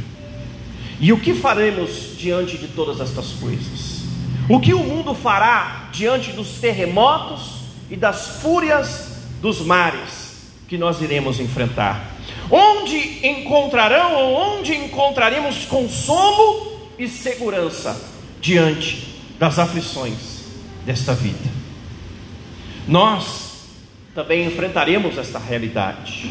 E 0.99 1.11
o 1.11 1.19
que 1.19 1.33
faremos 1.33 2.15
diante 2.17 2.58
de 2.58 2.67
todas 2.67 3.01
estas 3.01 3.31
coisas? 3.34 4.03
O 4.47 4.60
que 4.60 4.73
o 4.73 4.79
mundo 4.79 5.13
fará 5.13 5.89
diante 5.91 6.31
dos 6.31 6.60
terremotos 6.60 7.63
e 7.89 7.97
das 7.97 8.41
fúrias 8.41 9.23
dos 9.41 9.60
mares 9.62 10.51
que 10.67 10.77
nós 10.77 11.01
iremos 11.01 11.39
enfrentar? 11.39 12.12
Onde 12.49 13.27
encontrarão 13.27 14.15
ou 14.15 14.36
onde 14.36 14.75
encontraremos 14.75 15.65
consumo 15.65 16.73
e 16.99 17.08
segurança 17.08 17.99
diante 18.41 19.08
das 19.39 19.58
aflições 19.58 20.45
desta 20.86 21.13
vida. 21.13 21.49
Nós 22.88 23.53
também 24.13 24.45
enfrentaremos 24.45 25.17
esta 25.17 25.39
realidade. 25.39 26.29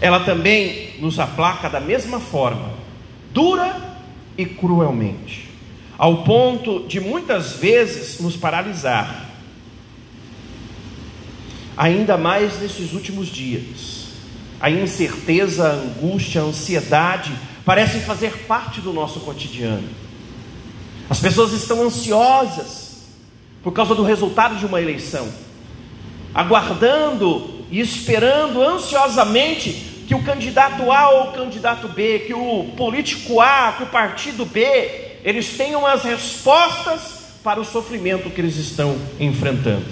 Ela 0.00 0.20
também 0.20 0.94
nos 0.98 1.18
aplaca 1.18 1.68
da 1.68 1.80
mesma 1.80 2.18
forma, 2.18 2.72
dura 3.32 3.98
e 4.36 4.46
cruelmente, 4.46 5.48
ao 5.98 6.24
ponto 6.24 6.86
de 6.88 7.00
muitas 7.00 7.54
vezes 7.54 8.18
nos 8.20 8.36
paralisar. 8.36 9.30
Ainda 11.76 12.16
mais 12.16 12.60
nesses 12.60 12.92
últimos 12.92 13.28
dias, 13.28 14.01
a 14.62 14.70
incerteza, 14.70 15.66
a 15.68 15.72
angústia, 15.72 16.40
a 16.40 16.44
ansiedade 16.44 17.32
parecem 17.64 18.00
fazer 18.00 18.46
parte 18.46 18.80
do 18.80 18.92
nosso 18.92 19.18
cotidiano. 19.18 19.88
As 21.10 21.18
pessoas 21.18 21.52
estão 21.52 21.82
ansiosas, 21.82 23.02
por 23.60 23.72
causa 23.72 23.92
do 23.92 24.04
resultado 24.04 24.56
de 24.56 24.64
uma 24.64 24.80
eleição, 24.80 25.28
aguardando 26.32 27.64
e 27.72 27.80
esperando 27.80 28.62
ansiosamente 28.62 30.04
que 30.06 30.14
o 30.14 30.22
candidato 30.22 30.92
A 30.92 31.10
ou 31.10 31.30
o 31.30 31.32
candidato 31.32 31.88
B, 31.88 32.20
que 32.20 32.34
o 32.34 32.72
político 32.76 33.40
A, 33.40 33.74
que 33.76 33.82
o 33.82 33.86
partido 33.86 34.44
B, 34.44 35.18
eles 35.24 35.56
tenham 35.56 35.84
as 35.84 36.04
respostas 36.04 37.32
para 37.42 37.60
o 37.60 37.64
sofrimento 37.64 38.30
que 38.30 38.40
eles 38.40 38.56
estão 38.56 38.96
enfrentando. 39.18 39.86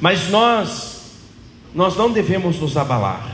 Mas 0.00 0.28
nós, 0.28 1.16
nós 1.74 1.96
não 1.96 2.12
devemos 2.12 2.60
nos 2.60 2.76
abalar 2.76 3.33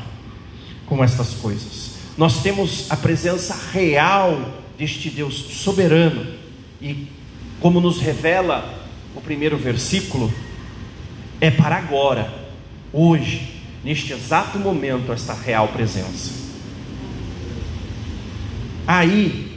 com 0.90 1.02
estas 1.04 1.34
coisas. 1.34 1.92
Nós 2.18 2.42
temos 2.42 2.90
a 2.90 2.96
presença 2.96 3.56
real 3.72 4.54
deste 4.76 5.08
Deus 5.08 5.34
soberano 5.34 6.26
e 6.82 7.06
como 7.60 7.80
nos 7.80 8.00
revela 8.00 8.74
o 9.14 9.20
primeiro 9.20 9.56
versículo, 9.56 10.32
é 11.40 11.50
para 11.50 11.76
agora, 11.76 12.32
hoje, 12.92 13.62
neste 13.84 14.12
exato 14.12 14.58
momento, 14.58 15.12
esta 15.12 15.32
real 15.32 15.68
presença. 15.68 16.32
Aí, 18.86 19.56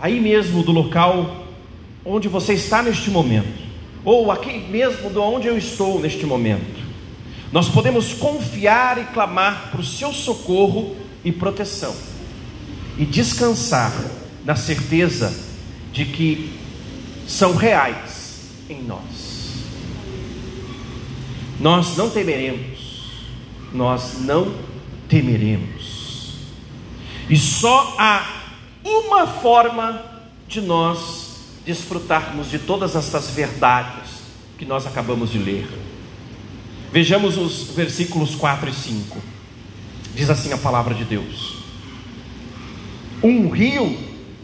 aí 0.00 0.18
mesmo 0.18 0.62
do 0.62 0.72
local 0.72 1.46
onde 2.04 2.26
você 2.26 2.54
está 2.54 2.82
neste 2.82 3.10
momento, 3.10 3.60
ou 4.02 4.32
aqui 4.32 4.58
mesmo 4.70 5.10
de 5.10 5.18
onde 5.18 5.46
eu 5.46 5.58
estou 5.58 6.00
neste 6.00 6.24
momento, 6.24 6.79
nós 7.52 7.68
podemos 7.68 8.12
confiar 8.12 8.98
e 8.98 9.04
clamar 9.06 9.70
para 9.70 9.80
o 9.80 9.84
seu 9.84 10.12
socorro 10.12 10.96
e 11.24 11.32
proteção, 11.32 11.94
e 12.96 13.04
descansar 13.04 13.92
na 14.44 14.54
certeza 14.54 15.34
de 15.92 16.04
que 16.04 16.58
são 17.26 17.54
reais 17.54 18.50
em 18.68 18.82
nós. 18.82 19.00
Nós 21.58 21.96
não 21.96 22.08
temeremos, 22.08 23.12
nós 23.72 24.20
não 24.20 24.54
temeremos. 25.08 26.34
E 27.28 27.36
só 27.36 27.94
há 27.98 28.42
uma 28.84 29.26
forma 29.26 30.02
de 30.48 30.60
nós 30.60 31.30
desfrutarmos 31.66 32.50
de 32.50 32.58
todas 32.58 32.96
estas 32.96 33.30
verdades 33.30 34.20
que 34.56 34.64
nós 34.64 34.86
acabamos 34.86 35.30
de 35.30 35.38
ler. 35.38 35.68
Vejamos 36.92 37.36
os 37.38 37.74
versículos 37.74 38.34
4 38.34 38.68
e 38.68 38.74
5. 38.74 39.18
Diz 40.14 40.28
assim 40.28 40.52
a 40.52 40.58
palavra 40.58 40.92
de 40.92 41.04
Deus: 41.04 41.58
Um 43.22 43.48
rio 43.48 43.96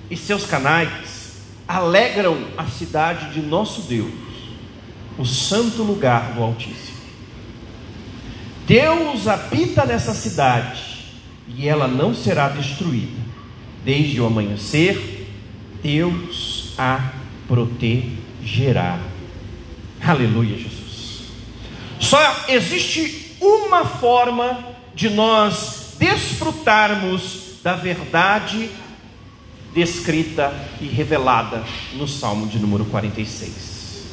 e 0.09 0.17
seus 0.17 0.47
canais 0.47 1.41
alegram 1.67 2.39
a 2.57 2.67
cidade 2.67 3.35
de 3.35 3.41
nosso 3.41 3.83
Deus, 3.83 4.13
o 5.19 5.25
santo 5.25 5.83
lugar 5.83 6.35
do 6.35 6.43
Altíssimo. 6.43 6.97
Deus 8.65 9.27
habita 9.27 9.85
nessa 9.85 10.15
cidade 10.15 10.83
e 11.49 11.69
ela 11.69 11.89
não 11.89 12.15
será 12.15 12.49
destruída. 12.49 13.27
Desde 13.85 14.21
o 14.21 14.27
amanhecer, 14.27 15.29
Deus 15.83 16.75
a 16.79 17.13
protegerá. 17.47 19.01
Aleluia, 20.01 20.57
Jesus. 20.57 20.76
Só 22.07 22.45
existe 22.47 23.37
uma 23.41 23.85
forma 23.85 24.65
de 24.95 25.11
nós 25.11 25.95
desfrutarmos 25.99 27.59
da 27.65 27.75
verdade 27.75 28.71
descrita 29.75 30.55
e 30.81 30.87
revelada 30.87 31.65
no 31.95 32.07
Salmo 32.07 32.47
de 32.47 32.61
número 32.61 32.85
46. 32.85 34.07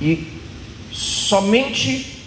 E 0.00 0.26
somente 0.90 2.20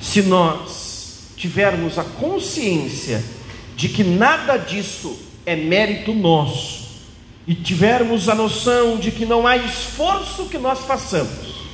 se 0.00 0.22
nós 0.22 1.34
tivermos 1.36 2.00
a 2.00 2.04
consciência 2.04 3.24
de 3.76 3.88
que 3.90 4.02
nada 4.02 4.56
disso 4.56 5.16
é 5.46 5.54
mérito 5.54 6.12
nosso, 6.12 6.79
e 7.46 7.54
tivermos 7.54 8.28
a 8.28 8.34
noção 8.34 8.96
de 8.96 9.10
que 9.10 9.24
não 9.24 9.46
há 9.46 9.56
esforço 9.56 10.46
que 10.46 10.58
nós 10.58 10.80
façamos, 10.80 11.64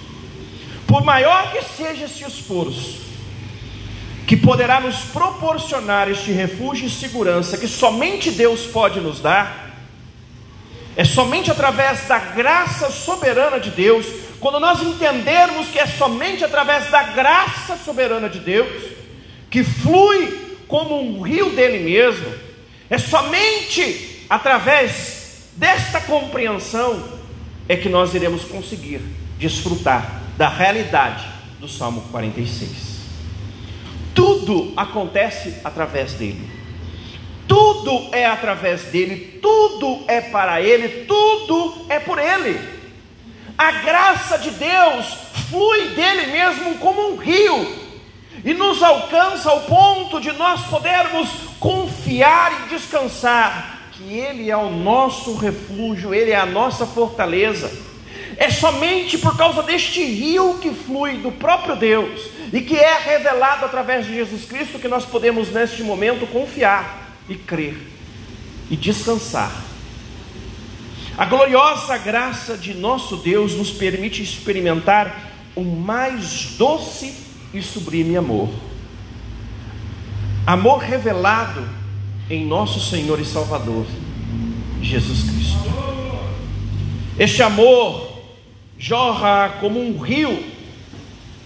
por 0.87 1.05
maior 1.05 1.53
que 1.53 1.63
seja 1.77 2.05
esse 2.05 2.25
esforço, 2.25 3.05
que 4.27 4.37
poderá 4.37 4.81
nos 4.81 4.97
proporcionar 5.13 6.11
este 6.11 6.33
refúgio 6.33 6.87
e 6.87 6.91
segurança 6.91 7.59
que 7.59 7.69
somente 7.69 8.31
Deus 8.31 8.63
pode 8.63 9.01
nos 9.01 9.21
dar, 9.21 9.67
é 10.97 11.05
somente 11.05 11.51
através 11.51 12.07
da 12.09 12.19
graça 12.19 12.91
soberana 12.91 13.61
de 13.61 13.71
Deus, 13.71 14.07
quando 14.41 14.59
nós 14.59 14.81
entendermos 14.83 15.69
que 15.69 15.79
é 15.79 15.87
somente 15.87 16.45
através 16.45 16.91
da 16.91 17.03
graça 17.03 17.77
soberana 17.77 18.29
de 18.29 18.39
Deus, 18.39 18.83
que 19.51 19.63
flui 19.63 20.47
como 20.67 21.01
um 21.01 21.21
rio 21.21 21.51
dele 21.51 21.79
mesmo, 21.79 22.27
é 22.89 22.99
somente 22.99 24.25
através 24.29 25.16
desta 25.57 26.01
compreensão 26.01 27.03
é 27.69 27.77
que 27.77 27.89
nós 27.89 28.15
iremos 28.15 28.45
conseguir 28.45 29.01
desfrutar 29.39 30.23
da 30.37 30.49
realidade 30.49 31.27
do 31.59 31.69
Salmo 31.69 32.03
46. 32.13 32.97
Tudo 34.15 34.73
acontece 34.77 35.57
através 35.65 36.13
dele. 36.15 36.49
Tudo 37.49 38.09
é 38.13 38.27
através 38.27 38.85
dele, 38.85 39.39
tudo 39.41 40.05
é 40.09 40.21
para 40.21 40.61
ele, 40.61 41.05
tudo 41.05 41.87
é 41.89 41.99
por 41.99 42.19
ele. 42.19 42.59
A 43.57 43.71
graça 43.71 44.39
de 44.39 44.51
Deus 44.51 45.07
flui 45.49 45.91
dele 45.91 46.27
mesmo 46.33 46.75
como 46.79 47.13
um 47.13 47.17
rio 47.17 47.87
e 48.45 48.53
nos 48.53 48.83
alcança 48.83 49.51
ao 49.51 49.63
ponto 49.63 50.21
de 50.21 50.33
nós 50.33 50.63
podermos 50.67 51.29
confiar 51.59 52.53
e 52.53 52.69
descansar 52.69 53.76
que 54.07 54.15
ele 54.15 54.51
é 54.51 54.57
o 54.57 54.71
nosso 54.71 55.35
refúgio, 55.35 56.15
ele 56.15 56.31
é 56.31 56.37
a 56.37 56.47
nossa 56.47 56.87
fortaleza. 56.87 57.73
É 58.37 58.49
somente 58.51 59.19
por 59.19 59.37
causa 59.37 59.65
deste 59.65 60.05
rio 60.05 60.59
que 60.59 60.71
flui 60.71 61.19
do 61.19 61.33
próprio 61.33 61.75
Deus 61.75 62.21
e 62.53 62.61
que 62.61 62.77
é 62.77 62.99
revelado 62.99 63.65
através 63.65 64.07
de 64.07 64.15
Jesus 64.15 64.45
Cristo 64.45 64.79
que 64.79 64.87
nós 64.87 65.05
podemos 65.05 65.51
neste 65.51 65.83
momento 65.83 66.25
confiar 66.29 67.17
e 67.29 67.35
crer 67.35 67.77
e 68.71 68.77
descansar. 68.77 69.51
A 71.19 71.25
gloriosa 71.25 71.99
graça 71.99 72.57
de 72.57 72.75
nosso 72.75 73.17
Deus 73.17 73.55
nos 73.55 73.73
permite 73.73 74.23
experimentar 74.23 75.33
o 75.57 75.65
mais 75.65 76.55
doce 76.57 77.13
e 77.53 77.61
sublime 77.61 78.17
amor. 78.17 78.51
Amor 80.47 80.79
revelado 80.79 81.86
em 82.29 82.45
nosso 82.47 82.81
Senhor 82.81 83.21
e 83.21 83.25
Salvador, 83.25 83.87
Jesus 84.83 85.23
Cristo. 85.23 85.57
Este 87.19 87.43
amor 87.43 88.09
jorra 88.79 89.57
como 89.61 89.81
um 89.81 89.99
rio, 89.99 90.45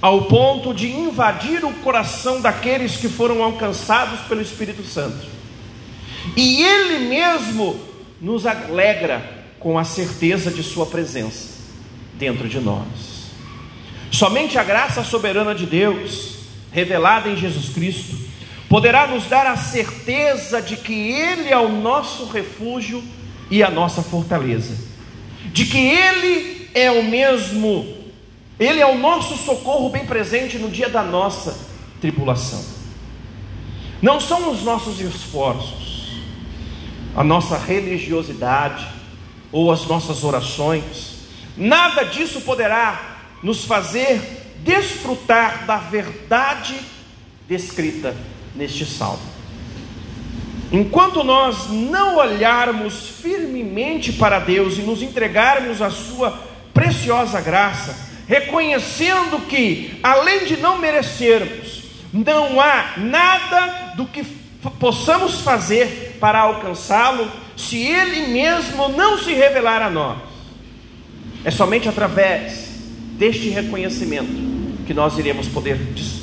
ao 0.02 0.22
ponto 0.22 0.72
de 0.72 0.90
invadir 0.90 1.64
o 1.64 1.72
coração 1.74 2.40
daqueles 2.40 2.96
que 2.96 3.08
foram 3.08 3.42
alcançados 3.42 4.20
pelo 4.20 4.40
Espírito 4.40 4.82
Santo 4.82 5.40
e 6.36 6.62
Ele 6.62 7.08
mesmo 7.08 7.80
nos 8.20 8.46
alegra 8.46 9.44
com 9.58 9.78
a 9.78 9.84
certeza 9.84 10.50
de 10.50 10.62
Sua 10.62 10.86
presença 10.86 11.60
dentro 12.18 12.48
de 12.48 12.60
nós. 12.60 12.86
Somente 14.10 14.58
a 14.58 14.64
graça 14.64 15.02
soberana 15.04 15.54
de 15.54 15.66
Deus, 15.66 16.38
revelada 16.72 17.28
em 17.28 17.36
Jesus 17.36 17.70
Cristo, 17.70 18.16
poderá 18.70 19.08
nos 19.08 19.26
dar 19.26 19.48
a 19.48 19.56
certeza 19.56 20.62
de 20.62 20.76
que 20.76 20.94
Ele 20.94 21.48
é 21.48 21.58
o 21.58 21.68
nosso 21.68 22.26
refúgio 22.26 23.02
e 23.50 23.64
a 23.64 23.68
nossa 23.68 24.00
fortaleza, 24.00 24.76
de 25.46 25.66
que 25.66 25.76
Ele 25.76 26.70
é 26.72 26.88
o 26.88 27.02
mesmo, 27.02 27.96
Ele 28.60 28.78
é 28.78 28.86
o 28.86 28.96
nosso 28.96 29.36
socorro 29.36 29.88
bem 29.88 30.06
presente 30.06 30.56
no 30.56 30.70
dia 30.70 30.88
da 30.88 31.02
nossa 31.02 31.58
tribulação. 32.00 32.64
Não 34.00 34.20
são 34.20 34.52
os 34.52 34.62
nossos 34.62 35.00
esforços, 35.00 36.22
a 37.16 37.24
nossa 37.24 37.58
religiosidade 37.58 38.86
ou 39.50 39.72
as 39.72 39.84
nossas 39.86 40.22
orações, 40.22 41.24
nada 41.56 42.04
disso 42.04 42.42
poderá 42.42 43.18
nos 43.42 43.64
fazer 43.64 44.20
desfrutar 44.62 45.66
da 45.66 45.78
verdade 45.78 46.76
descrita 47.48 48.14
neste 48.54 48.84
salmo. 48.84 49.40
Enquanto 50.72 51.24
nós 51.24 51.68
não 51.68 52.16
olharmos 52.16 53.08
firmemente 53.20 54.12
para 54.12 54.38
Deus 54.38 54.78
e 54.78 54.82
nos 54.82 55.02
entregarmos 55.02 55.82
à 55.82 55.90
Sua 55.90 56.30
preciosa 56.72 57.40
graça, 57.40 58.08
reconhecendo 58.28 59.46
que, 59.48 59.98
além 60.02 60.44
de 60.44 60.56
não 60.56 60.78
merecermos, 60.78 61.82
não 62.12 62.60
há 62.60 62.94
nada 62.98 63.94
do 63.96 64.06
que 64.06 64.24
possamos 64.78 65.40
fazer 65.40 66.16
para 66.20 66.38
alcançá-lo, 66.38 67.30
se 67.56 67.78
ele 67.78 68.28
mesmo 68.28 68.88
não 68.90 69.18
se 69.18 69.32
revelar 69.32 69.82
a 69.82 69.90
nós. 69.90 70.18
É 71.44 71.50
somente 71.50 71.88
através 71.88 72.70
deste 73.18 73.48
reconhecimento 73.48 74.84
que 74.86 74.94
nós 74.94 75.18
iremos 75.18 75.48
poder 75.48 75.76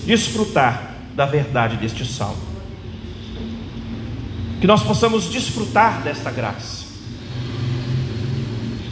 desfrutar 0.05 0.96
da 1.17 1.25
verdade 1.25 1.77
deste 1.77 2.05
salmo. 2.05 2.37
Que 4.61 4.67
nós 4.67 4.83
possamos 4.83 5.25
desfrutar 5.31 6.03
desta 6.03 6.29
graça. 6.29 6.85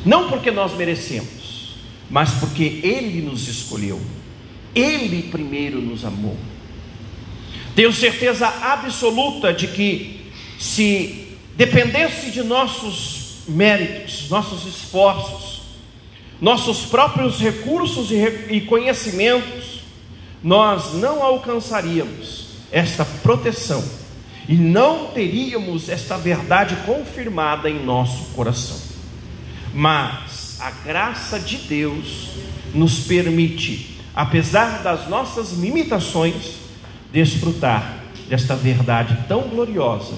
Não 0.03 0.27
porque 0.27 0.49
nós 0.49 0.75
merecemos, 0.75 1.75
mas 2.09 2.31
porque 2.31 2.81
Ele 2.83 3.21
nos 3.21 3.47
escolheu. 3.47 4.01
Ele 4.73 5.29
primeiro 5.29 5.79
nos 5.79 6.03
amou. 6.03 6.35
Tenho 7.75 7.93
certeza 7.93 8.47
absoluta 8.47 9.53
de 9.53 9.67
que, 9.67 10.31
se 10.57 11.27
dependesse 11.55 12.31
de 12.31 12.41
nossos 12.41 13.43
méritos, 13.47 14.29
nossos 14.31 14.65
esforços, 14.65 15.61
nossos 16.41 16.85
próprios 16.85 17.39
recursos 17.39 18.09
e 18.11 18.61
conhecimentos, 18.61 19.74
nós 20.45 20.93
não 20.93 21.23
alcançaríamos 21.23 22.49
esta 22.71 23.03
proteção 23.03 23.83
e 24.47 24.53
não 24.53 25.07
teríamos 25.07 25.89
esta 25.89 26.19
verdade 26.19 26.75
confirmada 26.85 27.67
em 27.67 27.83
nosso 27.83 28.25
coração. 28.35 28.77
Mas 29.73 30.61
a 30.61 30.69
graça 30.69 31.39
de 31.39 31.57
Deus 31.57 32.29
nos 32.75 32.99
permite, 32.99 33.99
apesar 34.15 34.83
das 34.83 35.09
nossas 35.09 35.53
limitações, 35.53 36.57
desfrutar 37.11 38.03
desta 38.29 38.55
verdade 38.55 39.17
tão 39.27 39.49
gloriosa 39.49 40.13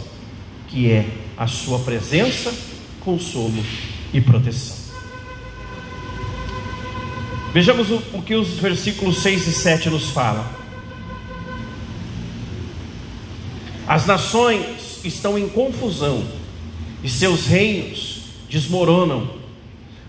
que 0.67 0.91
é 0.91 1.07
a 1.37 1.47
Sua 1.47 1.79
presença, 1.79 2.53
consolo 2.99 3.63
e 4.11 4.19
proteção. 4.19 4.76
Vejamos 7.57 7.89
o, 7.89 7.95
o 8.13 8.21
que 8.21 8.35
os 8.35 8.49
versículos 8.59 9.17
6 9.17 9.47
e 9.47 9.51
7 9.51 9.89
nos 9.89 10.11
falam. 10.11 10.45
As 13.87 14.05
nações 14.05 15.03
estão 15.03 15.39
em 15.39 15.49
confusão 15.49 16.23
e 17.03 17.09
seus 17.09 17.47
reinos 17.47 18.25
desmoronam. 18.47 19.31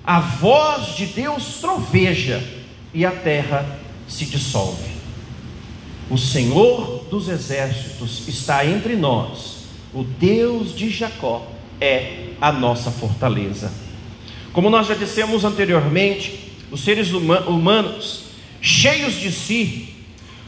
A 0.04 0.20
voz 0.20 0.94
de 0.94 1.06
Deus 1.06 1.54
troveja 1.58 2.46
e 2.92 3.06
a 3.06 3.12
terra 3.12 3.78
se 4.06 4.26
dissolve. 4.26 4.90
O 6.10 6.18
Senhor 6.18 7.06
dos 7.08 7.30
exércitos 7.30 8.28
está 8.28 8.66
entre 8.66 8.94
nós, 8.94 9.62
o 9.94 10.04
Deus 10.04 10.76
de 10.76 10.90
Jacó 10.90 11.50
é 11.80 12.26
a 12.42 12.52
nossa 12.52 12.90
fortaleza. 12.90 13.72
Como 14.52 14.68
nós 14.68 14.86
já 14.86 14.94
dissemos 14.94 15.46
anteriormente, 15.46 16.47
os 16.70 16.82
seres 16.82 17.10
humanos, 17.12 18.24
cheios 18.60 19.14
de 19.14 19.32
si, 19.32 19.94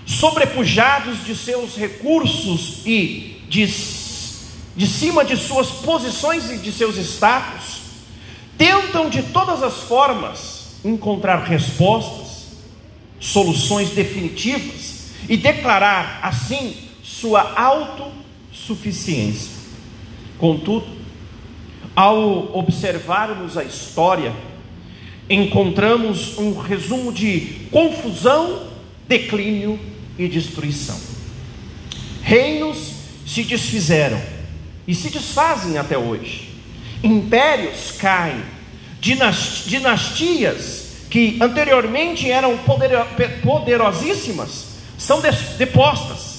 sobrepujados 0.06 1.24
de 1.24 1.34
seus 1.36 1.76
recursos 1.76 2.82
e 2.84 3.42
de, 3.48 3.66
de 4.76 4.86
cima 4.86 5.24
de 5.24 5.36
suas 5.36 5.68
posições 5.68 6.50
e 6.50 6.58
de 6.58 6.72
seus 6.72 6.96
status, 6.96 7.80
tentam 8.58 9.08
de 9.08 9.22
todas 9.22 9.62
as 9.62 9.84
formas 9.84 10.76
encontrar 10.84 11.44
respostas, 11.44 12.48
soluções 13.18 13.90
definitivas 13.90 15.10
e 15.28 15.36
declarar 15.36 16.20
assim 16.22 16.74
sua 17.02 17.52
autossuficiência. 17.54 19.52
Contudo, 20.38 20.86
ao 21.94 22.56
observarmos 22.56 23.56
a 23.58 23.64
história, 23.64 24.34
encontramos 25.30 26.36
um 26.36 26.58
resumo 26.58 27.12
de 27.12 27.68
confusão, 27.70 28.66
declínio 29.06 29.78
e 30.18 30.26
destruição. 30.26 30.98
Reinos 32.20 32.92
se 33.24 33.44
desfizeram 33.44 34.20
e 34.88 34.94
se 34.94 35.08
desfazem 35.08 35.78
até 35.78 35.96
hoje. 35.96 36.50
Impérios 37.02 37.92
caem, 37.92 38.42
dinastias 39.00 40.90
que 41.08 41.38
anteriormente 41.40 42.28
eram 42.28 42.58
poderosíssimas 43.42 44.66
são 44.98 45.22
depostas. 45.56 46.30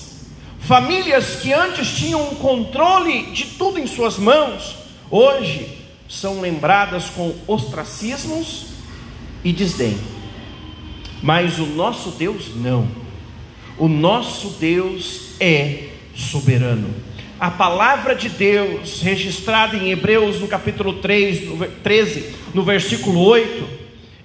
Famílias 0.60 1.38
que 1.38 1.52
antes 1.52 1.96
tinham 1.96 2.22
o 2.24 2.36
controle 2.36 3.32
de 3.32 3.46
tudo 3.46 3.80
em 3.80 3.88
suas 3.88 4.18
mãos, 4.18 4.76
hoje 5.10 5.80
são 6.08 6.42
lembradas 6.42 7.06
com 7.06 7.34
ostracismos 7.48 8.71
e 9.44 9.52
desdém. 9.52 9.98
Mas 11.22 11.60
o 11.60 11.66
nosso 11.66 12.12
Deus 12.12 12.56
não. 12.56 12.88
O 13.78 13.88
nosso 13.88 14.58
Deus 14.60 15.36
é 15.40 15.90
soberano. 16.16 16.94
A 17.40 17.50
palavra 17.50 18.14
de 18.14 18.30
Deus, 18.30 19.02
registrada 19.02 19.76
em 19.76 19.90
Hebreus 19.90 20.40
no 20.40 20.48
capítulo 20.48 20.94
3, 20.94 21.48
no 21.48 21.68
13, 21.68 22.36
no 22.54 22.64
versículo 22.64 23.20
8, 23.20 23.68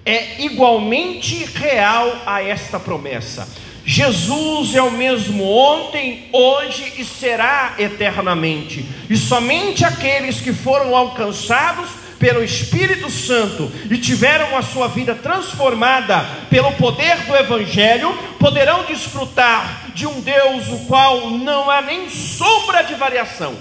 é 0.05 0.43
igualmente 0.43 1.43
real 1.55 2.21
a 2.25 2.41
esta 2.41 2.79
promessa. 2.79 3.47
Jesus 3.83 4.75
é 4.75 4.81
o 4.81 4.91
mesmo 4.91 5.43
ontem, 5.49 6.27
hoje 6.31 6.93
e 6.97 7.05
será 7.05 7.75
eternamente. 7.79 8.85
E 9.09 9.15
somente 9.17 9.83
aqueles 9.85 10.41
que 10.41 10.53
foram 10.53 10.95
alcançados 10.95 11.89
pelo 12.19 12.43
Espírito 12.43 13.09
Santo 13.09 13.71
e 13.89 13.97
tiveram 13.97 14.57
a 14.57 14.61
sua 14.61 14.87
vida 14.87 15.15
transformada 15.15 16.25
pelo 16.49 16.71
poder 16.73 17.17
do 17.25 17.35
Evangelho, 17.35 18.13
poderão 18.39 18.85
desfrutar 18.85 19.91
de 19.93 20.05
um 20.05 20.21
Deus 20.21 20.67
o 20.67 20.85
qual 20.85 21.29
não 21.31 21.69
há 21.69 21.81
nem 21.81 22.09
sombra 22.09 22.83
de 22.83 22.95
variação. 22.95 23.55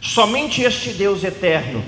Somente 0.00 0.62
este 0.62 0.90
Deus 0.90 1.24
eterno 1.24 1.84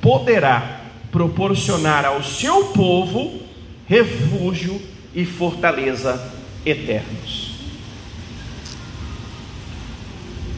poderá 0.00 0.80
proporcionar 1.10 2.04
ao 2.04 2.22
seu 2.22 2.66
povo 2.66 3.40
refúgio 3.88 4.80
e 5.14 5.24
fortaleza 5.24 6.32
eternos. 6.64 7.52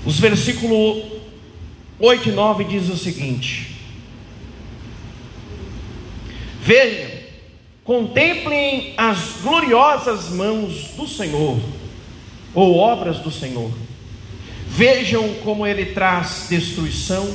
Os 0.05 0.19
versículos 0.19 1.05
8 2.01 2.29
e 2.31 2.33
9 2.33 2.65
diz 2.65 2.89
o 2.89 2.97
seguinte: 2.97 3.78
Vejam, 6.69 7.11
contemplem 7.83 8.93
as 8.99 9.41
gloriosas 9.43 10.29
mãos 10.29 10.91
do 10.99 11.09
Senhor, 11.09 11.59
ou 12.53 12.77
obras 12.77 13.21
do 13.21 13.31
Senhor. 13.31 13.71
Vejam 14.67 15.33
como 15.43 15.67
ele 15.67 15.95
traz 15.95 16.45
destruição 16.51 17.27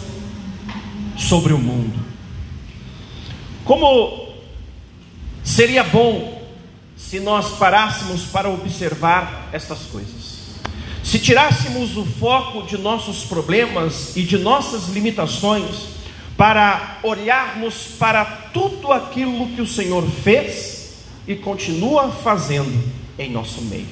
sobre 1.17 1.52
o 1.52 1.58
mundo. 1.58 2.00
Como 3.65 4.36
seria 5.43 5.84
bom 5.84 6.48
se 6.96 7.19
nós 7.19 7.58
parássemos 7.58 8.26
para 8.26 8.52
observar 8.52 9.50
estas 9.52 9.80
coisas. 9.88 10.60
Se 11.04 11.17
tirássemos 11.17 11.98
o 11.98 12.06
foco 12.06 12.67
de 12.67 12.78
nossos 12.78 13.24
problemas 13.24 14.15
e 14.15 14.22
de 14.22 14.38
nossas 14.38 14.89
limitações 14.89 16.03
para 16.38 16.98
olharmos 17.04 17.89
para 18.00 18.26
tudo 18.26 18.91
aquilo 18.91 19.48
que 19.50 19.62
o 19.62 19.67
Senhor 19.67 20.04
fez 20.24 21.04
e 21.28 21.36
continua 21.36 22.12
fazendo 22.12 22.84
em 23.17 23.30
nosso 23.30 23.62
meio. 23.62 23.88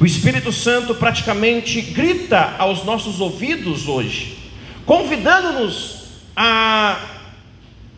O 0.00 0.06
Espírito 0.06 0.52
Santo 0.52 0.94
praticamente 0.94 1.80
grita 1.80 2.54
aos 2.58 2.84
nossos 2.84 3.20
ouvidos 3.20 3.88
hoje, 3.88 4.38
convidando-nos 4.86 6.04
a, 6.36 7.00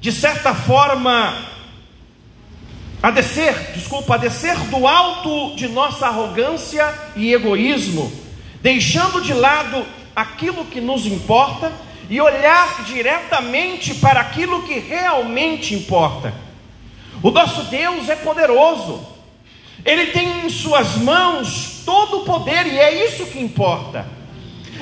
de 0.00 0.10
certa 0.10 0.54
forma, 0.54 1.34
a 3.02 3.10
descer, 3.10 3.72
desculpa, 3.74 4.14
a 4.14 4.18
descer 4.18 4.56
do 4.70 4.86
alto 4.86 5.54
de 5.56 5.68
nossa 5.68 6.06
arrogância 6.06 6.94
e 7.16 7.34
egoísmo, 7.34 8.10
deixando 8.62 9.20
de 9.20 9.34
lado 9.34 9.84
aquilo 10.16 10.64
que 10.64 10.80
nos 10.80 11.04
importa 11.04 11.70
e 12.10 12.20
olhar 12.20 12.84
diretamente 12.84 13.94
para 13.94 14.20
aquilo 14.20 14.62
que 14.64 14.80
realmente 14.80 15.74
importa. 15.74 16.34
O 17.22 17.30
nosso 17.30 17.62
Deus 17.70 18.08
é 18.08 18.16
poderoso, 18.16 19.06
Ele 19.84 20.06
tem 20.06 20.44
em 20.44 20.50
Suas 20.50 20.96
mãos 20.96 21.82
todo 21.86 22.18
o 22.18 22.24
poder 22.24 22.66
e 22.66 22.78
é 22.78 23.06
isso 23.06 23.26
que 23.26 23.40
importa. 23.40 24.04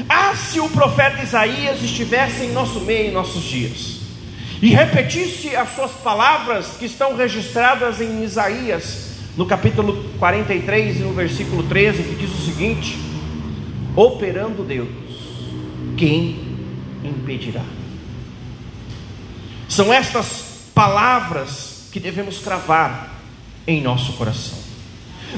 Ah, 0.08 0.34
se 0.34 0.58
o 0.58 0.70
profeta 0.70 1.22
Isaías 1.22 1.82
estivesse 1.82 2.44
em 2.44 2.52
nosso 2.52 2.80
meio 2.80 3.08
em 3.08 3.12
nossos 3.12 3.42
dias 3.42 3.98
e 4.62 4.70
repetisse 4.70 5.54
as 5.54 5.74
suas 5.74 5.92
palavras 5.92 6.76
que 6.78 6.86
estão 6.86 7.14
registradas 7.14 8.00
em 8.00 8.22
Isaías, 8.22 9.08
no 9.36 9.44
capítulo 9.44 10.04
43 10.18 10.96
e 10.96 11.00
no 11.00 11.12
versículo 11.12 11.62
13, 11.64 12.02
que 12.04 12.14
diz 12.14 12.30
o 12.30 12.44
seguinte: 12.44 12.98
Operando 13.94 14.62
Deus, 14.62 14.88
quem 15.96 16.47
impedirá. 17.04 17.64
São 19.68 19.92
estas 19.92 20.70
palavras 20.74 21.88
que 21.92 22.00
devemos 22.00 22.38
cravar 22.38 23.10
em 23.66 23.80
nosso 23.82 24.14
coração. 24.14 24.58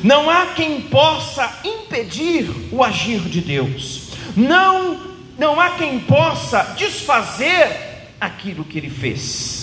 Não 0.05 0.31
há 0.31 0.46
quem 0.46 0.83
possa 0.83 1.61
impedir 1.64 2.49
o 2.70 2.85
agir 2.85 3.20
de 3.20 3.40
Deus. 3.40 4.11
Não, 4.37 5.01
não 5.37 5.61
há 5.61 5.70
quem 5.70 5.99
possa 6.01 6.75
desfazer 6.77 8.09
aquilo 8.20 8.64
que 8.64 8.79
ele 8.79 8.90
fez. 8.90 9.61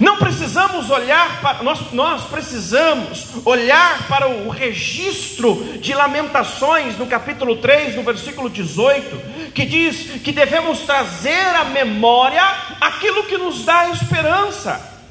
Não 0.00 0.16
precisamos 0.16 0.90
olhar 0.90 1.40
para, 1.40 1.62
nós, 1.62 1.92
nós 1.92 2.24
precisamos 2.24 3.28
olhar 3.44 4.06
para 4.08 4.28
o 4.28 4.48
registro 4.48 5.78
de 5.80 5.94
Lamentações, 5.94 6.98
no 6.98 7.06
capítulo 7.06 7.56
3, 7.56 7.94
no 7.94 8.02
versículo 8.02 8.50
18, 8.50 9.35
que 9.56 9.64
diz 9.64 10.20
que 10.20 10.32
devemos 10.32 10.80
trazer 10.80 11.56
à 11.56 11.64
memória 11.64 12.42
aquilo 12.78 13.24
que 13.24 13.38
nos 13.38 13.64
dá 13.64 13.88
esperança 13.88 15.02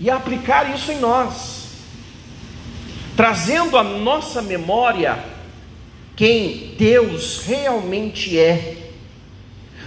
e 0.00 0.10
aplicar 0.10 0.74
isso 0.74 0.90
em 0.90 0.98
nós, 0.98 1.68
trazendo 3.16 3.78
à 3.78 3.84
nossa 3.84 4.42
memória 4.42 5.24
quem 6.16 6.74
Deus 6.76 7.44
realmente 7.46 8.36
é, 8.36 8.90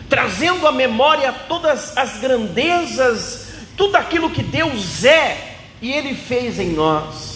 trazendo 0.07 0.65
à 0.65 0.71
memória 0.71 1.33
todas 1.33 1.97
as 1.97 2.17
grandezas 2.17 3.47
tudo 3.75 3.97
aquilo 3.97 4.29
que 4.29 4.41
Deus 4.41 5.03
é 5.03 5.57
e 5.81 5.91
Ele 5.91 6.15
fez 6.15 6.59
em 6.59 6.69
nós, 6.69 7.26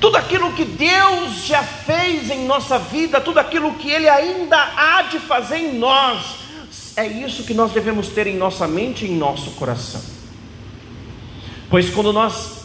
tudo 0.00 0.16
aquilo 0.16 0.52
que 0.52 0.64
Deus 0.64 1.44
já 1.44 1.62
fez 1.62 2.30
em 2.30 2.46
nossa 2.46 2.78
vida, 2.78 3.20
tudo 3.20 3.38
aquilo 3.38 3.74
que 3.74 3.90
Ele 3.90 4.08
ainda 4.08 4.56
há 4.56 5.02
de 5.02 5.18
fazer 5.18 5.56
em 5.56 5.78
nós, 5.78 6.36
é 6.96 7.06
isso 7.06 7.44
que 7.44 7.54
nós 7.54 7.72
devemos 7.72 8.08
ter 8.08 8.26
em 8.26 8.36
nossa 8.36 8.66
mente 8.66 9.04
e 9.04 9.10
em 9.10 9.16
nosso 9.16 9.50
coração. 9.52 10.00
Pois 11.68 11.90
quando 11.90 12.12
nós 12.12 12.58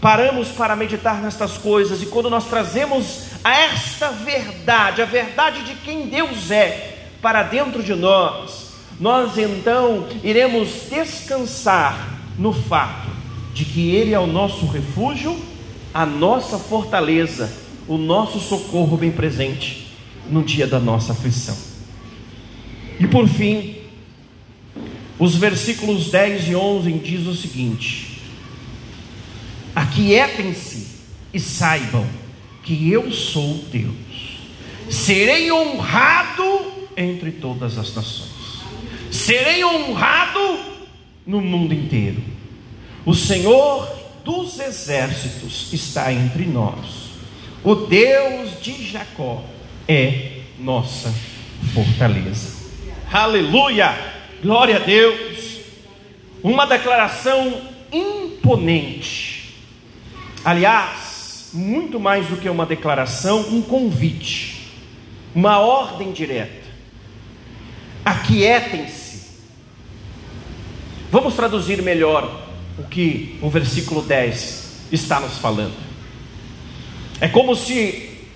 paramos 0.00 0.48
para 0.48 0.76
meditar 0.76 1.20
nestas 1.20 1.58
coisas 1.58 2.02
e 2.02 2.06
quando 2.06 2.30
nós 2.30 2.44
trazemos 2.44 3.24
a 3.44 3.54
esta 3.54 4.10
verdade, 4.10 5.02
a 5.02 5.04
verdade 5.04 5.64
de 5.64 5.74
quem 5.76 6.06
Deus 6.06 6.50
é, 6.50 7.08
para 7.20 7.42
dentro 7.42 7.82
de 7.82 7.94
nós, 7.94 8.68
nós 8.98 9.36
então 9.36 10.06
iremos 10.24 10.68
descansar 10.90 12.18
no 12.38 12.52
fato 12.52 13.08
de 13.52 13.64
que 13.64 13.94
Ele 13.94 14.14
é 14.14 14.18
o 14.18 14.26
nosso 14.26 14.66
refúgio, 14.66 15.38
a 15.92 16.04
nossa 16.04 16.58
fortaleza, 16.58 17.52
o 17.86 17.96
nosso 17.96 18.38
socorro 18.38 18.96
bem 18.96 19.10
presente 19.10 19.88
no 20.30 20.42
dia 20.42 20.66
da 20.66 20.78
nossa 20.78 21.12
aflição. 21.12 21.56
E 23.00 23.06
por 23.06 23.28
fim, 23.28 23.76
os 25.18 25.34
versículos 25.34 26.10
10 26.10 26.48
e 26.48 26.56
11 26.56 26.92
diz 26.92 27.26
o 27.26 27.34
seguinte: 27.34 28.20
Aquietem-se 29.74 30.98
e 31.32 31.40
saibam 31.40 32.06
que 32.62 32.90
eu 32.90 33.10
sou 33.10 33.54
Deus, 33.70 34.38
serei 34.90 35.50
honrado 35.50 36.72
entre 36.96 37.30
todas 37.32 37.78
as 37.78 37.94
nações, 37.94 38.62
serei 39.10 39.64
honrado 39.64 40.58
no 41.26 41.40
mundo 41.40 41.72
inteiro. 41.72 42.22
O 43.06 43.14
Senhor 43.14 43.97
dos 44.28 44.60
exércitos 44.60 45.72
está 45.72 46.12
entre 46.12 46.44
nós. 46.44 47.08
O 47.64 47.74
Deus 47.74 48.60
de 48.60 48.84
Jacó 48.86 49.42
é 49.88 50.40
nossa 50.58 51.10
fortaleza. 51.72 52.54
Aleluia! 53.10 53.96
Glória 54.42 54.76
a 54.76 54.80
Deus! 54.80 55.60
Uma 56.42 56.66
declaração 56.66 57.58
imponente. 57.90 59.54
Aliás, 60.44 61.48
muito 61.54 61.98
mais 61.98 62.26
do 62.26 62.36
que 62.36 62.50
uma 62.50 62.66
declaração, 62.66 63.40
um 63.48 63.62
convite. 63.62 64.74
uma 65.34 65.58
ordem 65.58 66.12
direta. 66.12 66.68
Aquietem-se. 68.04 69.38
Vamos 71.10 71.34
traduzir 71.34 71.80
melhor 71.82 72.47
o 72.78 72.84
que 72.84 73.38
o 73.42 73.50
versículo 73.50 74.02
10 74.02 74.86
está 74.92 75.20
nos 75.20 75.38
falando. 75.38 75.76
É 77.20 77.28
como 77.28 77.56
se 77.56 78.26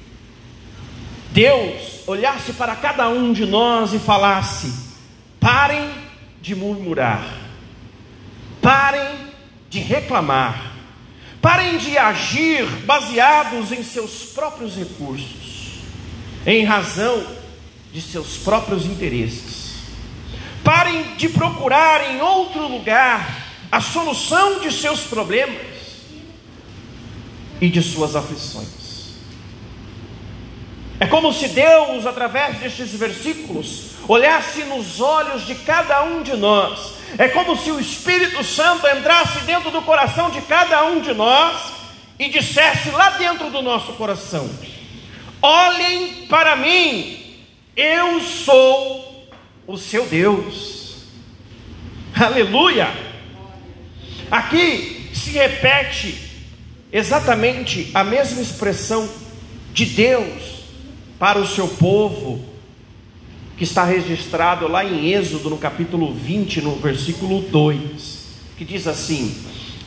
Deus 1.31 2.07
olhasse 2.07 2.53
para 2.55 2.75
cada 2.75 3.09
um 3.09 3.33
de 3.33 3.47
nós 3.47 3.93
e 3.93 3.99
falasse: 3.99 4.73
parem 5.39 5.89
de 6.41 6.55
murmurar, 6.55 7.25
parem 8.61 9.09
de 9.71 9.79
reclamar, 9.79 10.73
parem 11.41 11.79
de 11.79 11.97
agir 11.97 12.67
baseados 12.85 13.71
em 13.71 13.85
seus 13.85 14.25
próprios 14.25 14.75
recursos, 14.75 15.79
em 16.45 16.65
razão 16.65 17.25
de 17.93 18.01
seus 18.01 18.37
próprios 18.39 18.85
interesses. 18.85 19.63
Parem 20.65 21.17
de 21.17 21.29
procurar 21.29 22.15
em 22.15 22.21
outro 22.21 22.69
lugar 22.69 23.42
a 23.73 23.81
solução 23.81 24.61
de 24.61 24.71
seus 24.71 25.01
problemas 25.01 25.57
e 27.59 27.71
de 27.71 27.81
suas 27.81 28.15
aflições. 28.15 29.15
É 31.01 31.07
como 31.07 31.33
se 31.33 31.49
Deus, 31.49 32.05
através 32.05 32.59
destes 32.59 32.93
versículos, 32.93 33.93
olhasse 34.07 34.65
nos 34.65 35.01
olhos 35.01 35.47
de 35.47 35.55
cada 35.55 36.05
um 36.05 36.23
de 36.23 36.37
nós. 36.37 36.93
É 37.17 37.29
como 37.29 37.57
se 37.57 37.71
o 37.71 37.81
Espírito 37.81 38.45
Santo 38.45 38.87
entrasse 38.87 39.41
dentro 39.47 39.71
do 39.71 39.81
coração 39.81 40.29
de 40.31 40.43
cada 40.43 40.85
um 40.85 41.01
de 41.01 41.15
nós 41.15 41.73
e 42.19 42.29
dissesse 42.29 42.91
lá 42.91 43.11
dentro 43.11 43.51
do 43.51 43.63
nosso 43.63 43.95
coração: 43.95 44.51
Olhem 45.41 46.27
para 46.27 46.57
mim, 46.57 47.39
eu 47.75 48.21
sou 48.21 49.27
o 49.67 49.79
seu 49.79 50.07
Deus. 50.07 51.07
Aleluia! 52.15 53.12
Aqui 54.31 55.11
se 55.15 55.31
repete 55.31 56.31
exatamente 56.93 57.91
a 57.95 58.05
mesma 58.05 58.41
expressão 58.41 59.09
de 59.73 59.87
Deus 59.87 60.63
para 61.19 61.39
o 61.39 61.47
seu 61.47 61.69
povo, 61.69 62.45
que 63.57 63.65
está 63.65 63.85
registrado 63.85 64.67
lá 64.67 64.85
em 64.85 65.13
Êxodo, 65.13 65.49
no 65.49 65.59
capítulo 65.59 66.13
20, 66.13 66.61
no 66.63 66.77
versículo 66.77 67.41
2, 67.43 68.27
que 68.59 68.65
diz 68.65 68.87
assim: 68.87 69.35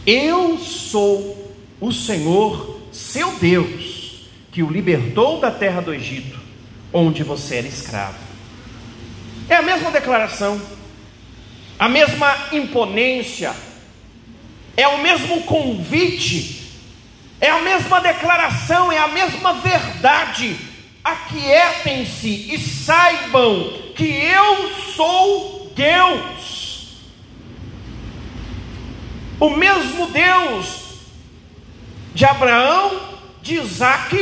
Eu 0.05 0.57
sou 0.57 1.53
o 1.79 1.91
Senhor, 1.91 2.79
seu 2.91 3.37
Deus, 3.37 4.29
que 4.51 4.63
o 4.63 4.71
libertou 4.71 5.39
da 5.39 5.51
terra 5.51 5.81
do 5.81 5.93
Egito, 5.93 6.39
onde 6.93 7.23
você 7.23 7.57
era 7.57 7.67
escravo. 7.67 8.17
É 9.49 9.55
a 9.55 9.61
mesma 9.61 9.91
declaração, 9.91 10.59
a 11.77 11.89
mesma 11.89 12.33
imponência, 12.53 13.53
é 14.77 14.87
o 14.87 14.97
mesmo 14.99 15.43
convite, 15.43 16.63
é 17.39 17.49
a 17.49 17.61
mesma 17.61 18.01
declaração, 18.01 18.91
é 18.91 18.97
a 18.97 19.07
mesma 19.07 19.53
verdade. 19.53 20.57
Aquietem-se 21.03 22.53
e 22.53 22.59
saibam 22.59 23.73
que 23.95 24.05
eu 24.05 24.71
sou 24.95 25.71
Deus. 25.75 27.05
O 29.39 29.49
mesmo 29.51 30.07
Deus 30.07 30.85
de 32.13 32.25
Abraão, 32.25 32.99
de 33.41 33.55
Isaac 33.55 34.15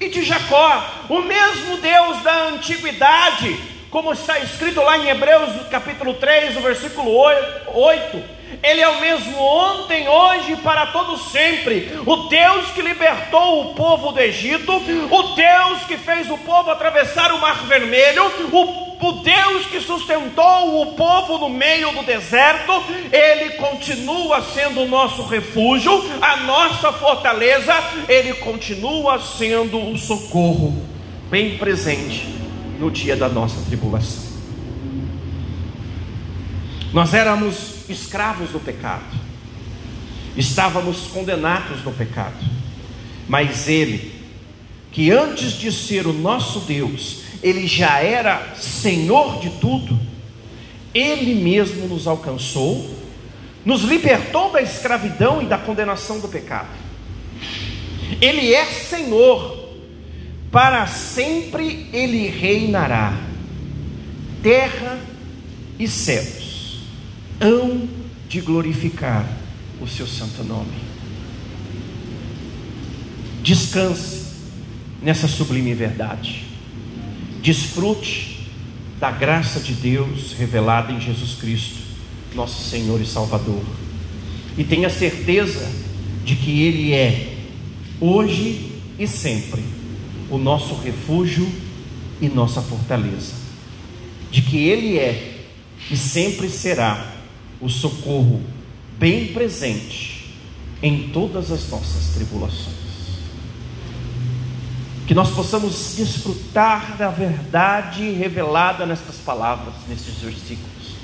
e 0.00 0.08
de 0.08 0.22
Jacó, 0.22 1.04
o 1.08 1.20
mesmo 1.20 1.76
Deus 1.78 2.22
da 2.22 2.48
antiguidade, 2.48 3.60
como 3.90 4.12
está 4.12 4.38
escrito 4.38 4.80
lá 4.80 4.96
em 4.96 5.08
Hebreus 5.08 5.68
capítulo 5.68 6.14
3, 6.14 6.56
o 6.56 6.60
versículo 6.60 7.10
8 7.12 8.39
ele 8.62 8.80
é 8.80 8.88
o 8.88 9.00
mesmo 9.00 9.36
ontem, 9.38 10.08
hoje 10.08 10.52
e 10.52 10.56
para 10.56 10.86
todo 10.86 11.18
sempre. 11.18 11.98
O 12.06 12.16
Deus 12.28 12.70
que 12.72 12.82
libertou 12.82 13.62
o 13.62 13.74
povo 13.74 14.12
do 14.12 14.20
Egito, 14.20 14.72
o 14.72 15.22
Deus 15.34 15.82
que 15.86 15.96
fez 15.96 16.30
o 16.30 16.38
povo 16.38 16.70
atravessar 16.70 17.32
o 17.32 17.40
Mar 17.40 17.66
Vermelho, 17.66 18.24
o 18.52 18.90
o 19.02 19.12
Deus 19.12 19.66
que 19.66 19.80
sustentou 19.80 20.82
o 20.82 20.94
povo 20.94 21.38
no 21.38 21.48
meio 21.48 21.90
do 21.92 22.02
deserto, 22.02 22.72
Ele 23.10 23.54
continua 23.54 24.42
sendo 24.42 24.82
o 24.82 24.88
nosso 24.88 25.22
refúgio, 25.22 25.92
a 26.20 26.36
nossa 26.38 26.92
fortaleza, 26.92 27.72
Ele 28.08 28.34
continua 28.34 29.18
sendo 29.18 29.78
o 29.78 29.96
socorro 29.96 30.84
bem 31.30 31.56
presente 31.56 32.26
no 32.78 32.90
dia 32.90 33.16
da 33.16 33.28
nossa 33.28 33.62
tribulação. 33.66 34.30
Nós 36.92 37.14
éramos 37.14 37.69
escravos 37.90 38.50
do 38.50 38.60
pecado, 38.60 39.04
estávamos 40.36 41.08
condenados 41.08 41.84
no 41.84 41.92
pecado, 41.92 42.36
mas 43.28 43.68
Ele, 43.68 44.12
que 44.92 45.10
antes 45.10 45.52
de 45.52 45.72
ser 45.72 46.06
o 46.06 46.12
nosso 46.12 46.60
Deus, 46.60 47.22
Ele 47.42 47.66
já 47.66 48.00
era 48.00 48.54
Senhor 48.56 49.40
de 49.40 49.50
tudo, 49.50 49.98
Ele 50.94 51.34
mesmo 51.34 51.86
nos 51.88 52.06
alcançou, 52.06 52.98
nos 53.64 53.82
libertou 53.82 54.50
da 54.50 54.62
escravidão 54.62 55.42
e 55.42 55.46
da 55.46 55.58
condenação 55.58 56.20
do 56.20 56.28
pecado. 56.28 56.68
Ele 58.20 58.52
é 58.54 58.64
Senhor, 58.64 59.68
para 60.50 60.86
sempre 60.86 61.88
Ele 61.92 62.28
reinará, 62.28 63.16
terra 64.42 64.98
e 65.78 65.86
céus 65.86 66.39
hão 67.40 67.88
de 68.28 68.40
glorificar 68.40 69.26
o 69.80 69.88
seu 69.88 70.06
santo 70.06 70.44
nome. 70.44 70.90
Descanse 73.42 74.26
nessa 75.02 75.26
sublime 75.26 75.72
verdade. 75.74 76.44
Desfrute 77.42 78.50
da 79.00 79.10
graça 79.10 79.58
de 79.58 79.72
Deus 79.72 80.34
revelada 80.34 80.92
em 80.92 81.00
Jesus 81.00 81.34
Cristo, 81.34 81.78
nosso 82.34 82.68
Senhor 82.68 83.00
e 83.00 83.06
Salvador. 83.06 83.64
E 84.58 84.62
tenha 84.62 84.90
certeza 84.90 85.66
de 86.24 86.36
que 86.36 86.62
Ele 86.62 86.92
é, 86.92 87.34
hoje 87.98 88.72
e 88.98 89.06
sempre, 89.06 89.64
o 90.28 90.36
nosso 90.36 90.74
refúgio 90.74 91.50
e 92.20 92.28
nossa 92.28 92.60
fortaleza. 92.60 93.32
De 94.30 94.42
que 94.42 94.58
Ele 94.58 94.98
é 94.98 95.46
e 95.90 95.96
sempre 95.96 96.50
será 96.50 97.19
o 97.60 97.68
socorro 97.68 98.42
bem 98.98 99.28
presente 99.28 100.34
em 100.82 101.10
todas 101.10 101.50
as 101.50 101.68
nossas 101.68 102.14
tribulações. 102.14 102.80
Que 105.06 105.14
nós 105.14 105.30
possamos 105.30 105.94
desfrutar 105.96 106.96
da 106.96 107.10
verdade 107.10 108.10
revelada 108.12 108.86
nestas 108.86 109.16
palavras, 109.16 109.74
nestes 109.88 110.14
versículos. 110.18 110.94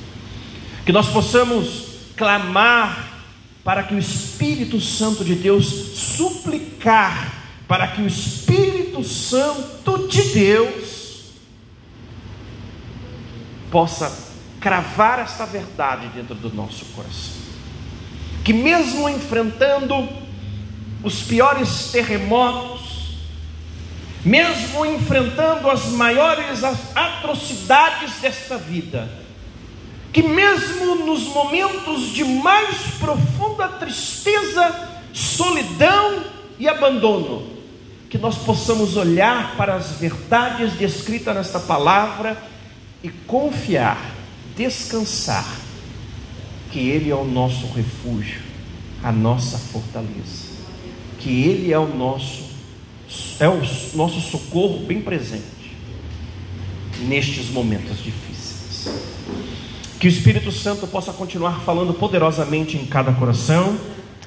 Que 0.85 0.93
nós 0.93 1.09
possamos 1.09 1.87
clamar 2.17 3.25
para 3.65 3.83
que 3.83 3.95
o 3.95 3.99
Espírito 3.99 4.81
Santo 4.81 5.25
de 5.25 5.35
Deus 5.35 5.67
suplicar 5.67 7.37
para 7.67 7.89
que 7.89 8.01
o 8.01 8.07
Espírito 8.07 9.03
Santo 9.03 10.07
de 10.07 10.23
Deus 10.23 11.33
possa 13.71 14.26
cravar 14.67 15.21
esta 15.21 15.47
verdade 15.47 16.09
dentro 16.09 16.35
do 16.35 16.53
nosso 16.53 16.87
coração. 16.87 17.37
Que 18.43 18.53
mesmo 18.53 19.09
enfrentando 19.09 20.09
os 21.05 21.23
piores 21.23 21.93
terremotos, 21.93 23.15
mesmo 24.25 24.85
enfrentando 24.85 25.71
as 25.71 25.85
maiores 25.91 26.65
atrocidades 26.65 28.15
desta 28.21 28.59
vida, 28.59 29.09
que 30.13 30.25
mesmo 30.25 30.97
nos 30.97 31.29
momentos 31.29 32.09
de 32.09 32.25
mais 32.25 32.77
profunda 32.99 33.69
tristeza, 33.69 34.89
solidão 35.13 36.25
e 36.59 36.69
abandono, 36.69 37.47
que 38.11 38.19
nós 38.19 38.37
possamos 38.37 38.97
olhar 38.97 39.55
para 39.57 39.77
as 39.77 39.93
verdades 39.93 40.73
descritas 40.73 41.37
nesta 41.37 41.61
palavra 41.61 42.37
e 43.01 43.09
confiar 43.09 44.16
descansar 44.57 45.61
que 46.73 46.79
Ele 46.79 47.11
é 47.11 47.15
o 47.15 47.25
nosso 47.25 47.67
refúgio, 47.69 48.41
a 49.03 49.13
nossa 49.13 49.59
fortaleza, 49.59 50.47
que 51.19 51.43
Ele 51.43 51.73
é 51.73 51.79
o 51.79 51.87
nosso 51.87 52.47
é 53.39 53.49
o 53.49 53.61
nosso 53.95 54.21
socorro 54.21 54.85
bem 54.85 55.01
presente 55.01 55.45
nestes 57.07 57.51
momentos 57.51 58.03
difíceis. 58.03 58.89
Que 60.01 60.07
o 60.07 60.11
Espírito 60.11 60.51
Santo 60.51 60.87
possa 60.87 61.13
continuar 61.13 61.61
falando 61.61 61.95
poderosamente 61.95 62.77
em 62.77 62.85
cada 62.87 63.13
coração 63.13 63.79